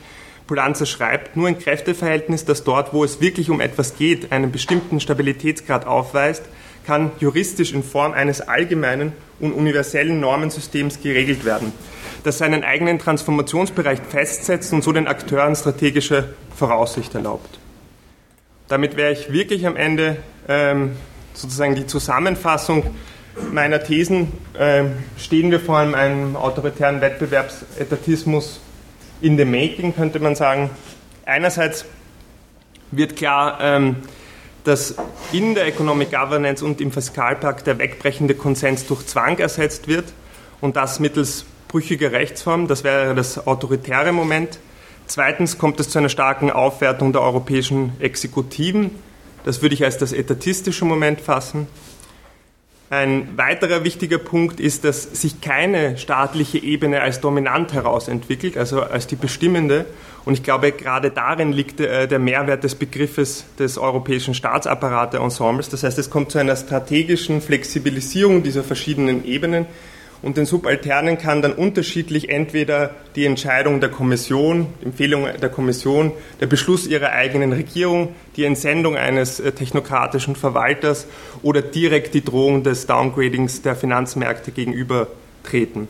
Polanza 0.46 0.84
schreibt, 0.84 1.36
nur 1.36 1.48
ein 1.48 1.58
Kräfteverhältnis, 1.58 2.44
das 2.44 2.64
dort, 2.64 2.92
wo 2.92 3.02
es 3.02 3.20
wirklich 3.20 3.48
um 3.48 3.60
etwas 3.60 3.96
geht, 3.96 4.30
einen 4.30 4.52
bestimmten 4.52 5.00
Stabilitätsgrad 5.00 5.86
aufweist, 5.86 6.42
kann 6.86 7.12
juristisch 7.18 7.72
in 7.72 7.82
Form 7.82 8.12
eines 8.12 8.40
allgemeinen 8.40 9.12
und 9.40 9.52
universellen 9.52 10.20
Normensystems 10.20 11.00
geregelt 11.00 11.44
werden, 11.44 11.72
das 12.22 12.38
seinen 12.38 12.64
eigenen 12.64 12.98
Transformationsbereich 12.98 14.00
festsetzt 14.08 14.72
und 14.72 14.84
so 14.84 14.92
den 14.92 15.08
Akteuren 15.08 15.56
strategische 15.56 16.34
Voraussicht 16.54 17.14
erlaubt. 17.14 17.58
Damit 18.68 18.96
wäre 18.96 19.12
ich 19.12 19.32
wirklich 19.32 19.66
am 19.66 19.76
Ende 19.76 20.16
ähm, 20.48 20.92
sozusagen 21.34 21.74
die 21.74 21.86
Zusammenfassung 21.86 22.94
meiner 23.52 23.82
Thesen. 23.82 24.32
Ähm, 24.58 24.92
stehen 25.18 25.50
wir 25.50 25.60
vor 25.60 25.78
einem, 25.78 25.94
einem 25.94 26.36
autoritären 26.36 27.00
Wettbewerbsetatismus 27.00 28.60
in 29.20 29.36
the 29.36 29.44
making, 29.44 29.94
könnte 29.94 30.20
man 30.20 30.34
sagen. 30.34 30.70
Einerseits 31.26 31.84
wird 32.90 33.16
klar, 33.16 33.58
ähm, 33.60 33.96
dass 34.64 34.94
in 35.33 35.55
der 35.55 35.66
Economic 35.66 36.11
Governance 36.11 36.64
und 36.64 36.81
im 36.81 36.90
Fiskalpakt 36.90 37.66
der 37.66 37.79
wegbrechende 37.79 38.35
Konsens 38.35 38.87
durch 38.87 39.07
Zwang 39.07 39.38
ersetzt 39.38 39.88
wird 39.88 40.07
und 40.61 40.77
das 40.77 41.00
mittels 41.00 41.44
brüchige 41.68 42.12
Rechtsform, 42.12 42.66
das 42.66 42.85
wäre 42.85 43.14
das 43.14 43.46
autoritäre 43.46 44.12
Moment. 44.12 44.59
Zweitens 45.07 45.59
kommt 45.59 45.81
es 45.81 45.90
zu 45.90 45.98
einer 45.98 46.09
starken 46.09 46.50
Aufwertung 46.50 47.12
der 47.12 47.20
europäischen 47.20 47.92
Exekutiven. 48.00 48.92
Das 49.44 49.61
würde 49.61 49.74
ich 49.74 49.85
als 49.85 49.98
das 49.98 50.12
etatistische 50.12 50.87
Moment 50.87 51.20
fassen. 51.20 51.66
Ein 52.94 53.37
weiterer 53.37 53.83
wichtiger 53.83 54.18
Punkt 54.18 54.61
ist, 54.61 54.85
dass 54.85 55.02
sich 55.02 55.40
keine 55.40 55.98
staatliche 55.98 56.59
Ebene 56.59 57.00
als 57.00 57.20
dominant 57.20 57.72
herausentwickelt, 57.72 58.57
also 58.57 58.83
als 58.83 59.09
die 59.09 59.16
bestimmende. 59.16 59.85
Und 60.24 60.35
ich 60.35 60.44
glaube, 60.44 60.70
gerade 60.70 61.11
darin 61.11 61.52
liegt 61.52 61.80
äh, 61.80 62.07
der 62.07 62.20
Mehrwert 62.20 62.62
des 62.62 62.76
Begriffes 62.76 63.46
des 63.59 63.78
europäischen 63.78 64.33
Staatsapparate-Ensembles. 64.33 65.70
Das 65.70 65.83
heißt, 65.83 65.98
es 65.98 66.09
kommt 66.09 66.30
zu 66.30 66.38
einer 66.38 66.54
strategischen 66.54 67.40
Flexibilisierung 67.40 68.44
dieser 68.44 68.62
verschiedenen 68.62 69.24
Ebenen, 69.24 69.66
und 70.24 70.38
den 70.38 70.46
Subalternen 70.46 71.18
kann 71.18 71.42
dann 71.42 71.52
unterschiedlich 71.52 72.30
entweder 72.30 72.94
die 73.14 73.26
Entscheidung 73.26 73.80
der 73.80 73.90
Kommission, 73.90 74.68
die 74.80 74.87
Empfehlung 74.87 75.28
der 75.38 75.50
Kommission, 75.50 76.12
der 76.40 76.46
Beschluss 76.46 76.87
ihrer 76.87 77.10
eigenen 77.10 77.52
Regierung, 77.52 78.14
die 78.37 78.44
Entsendung 78.44 78.96
eines 78.96 79.38
äh, 79.38 79.52
technokratischen 79.52 80.34
Verwalters 80.34 81.06
oder 81.42 81.60
direkt 81.60 82.14
die 82.14 82.24
Drohung 82.24 82.62
des 82.62 82.87
Downgradings 82.87 83.60
der 83.60 83.76
Finanzmärkte 83.76 84.50
gegenübertreten. 84.50 85.88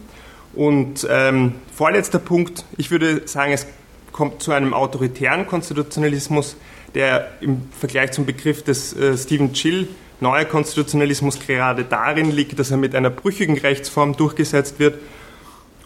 Und 0.52 1.06
ähm, 1.08 1.54
vorletzter 1.72 2.18
Punkt, 2.18 2.64
ich 2.76 2.90
würde 2.90 3.28
sagen, 3.28 3.52
es 3.52 3.68
kommt 4.10 4.42
zu 4.42 4.50
einem 4.50 4.74
autoritären 4.74 5.46
Konstitutionalismus, 5.46 6.56
der 6.96 7.28
im 7.40 7.68
Vergleich 7.78 8.10
zum 8.10 8.26
Begriff 8.26 8.64
des 8.64 8.96
äh, 8.96 9.16
Stephen 9.16 9.52
Chill 9.52 9.86
neuer 10.24 10.44
Konstitutionalismus 10.46 11.38
gerade 11.38 11.84
darin 11.84 12.32
liegt, 12.32 12.58
dass 12.58 12.72
er 12.72 12.78
mit 12.78 12.96
einer 12.96 13.10
brüchigen 13.10 13.58
Rechtsform 13.58 14.16
durchgesetzt 14.16 14.80
wird. 14.80 14.98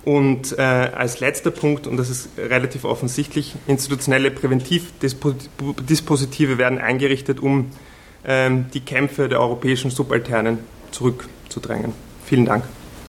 Und 0.05 0.57
äh, 0.57 0.63
als 0.63 1.19
letzter 1.21 1.51
Punkt, 1.51 1.87
und 1.87 1.99
das 1.99 2.09
ist 2.09 2.31
relativ 2.39 2.85
offensichtlich, 2.85 3.55
institutionelle 3.67 4.31
Präventivdispositive 4.31 6.57
werden 6.57 6.79
eingerichtet, 6.79 7.41
um 7.41 7.73
ähm, 8.25 8.71
die 8.73 8.81
Kämpfe 8.81 9.29
der 9.29 9.41
europäischen 9.41 9.91
Subalternen 9.91 10.61
zurückzudrängen. 10.93 11.93
Vielen 12.25 12.47
Dank. 12.47 12.65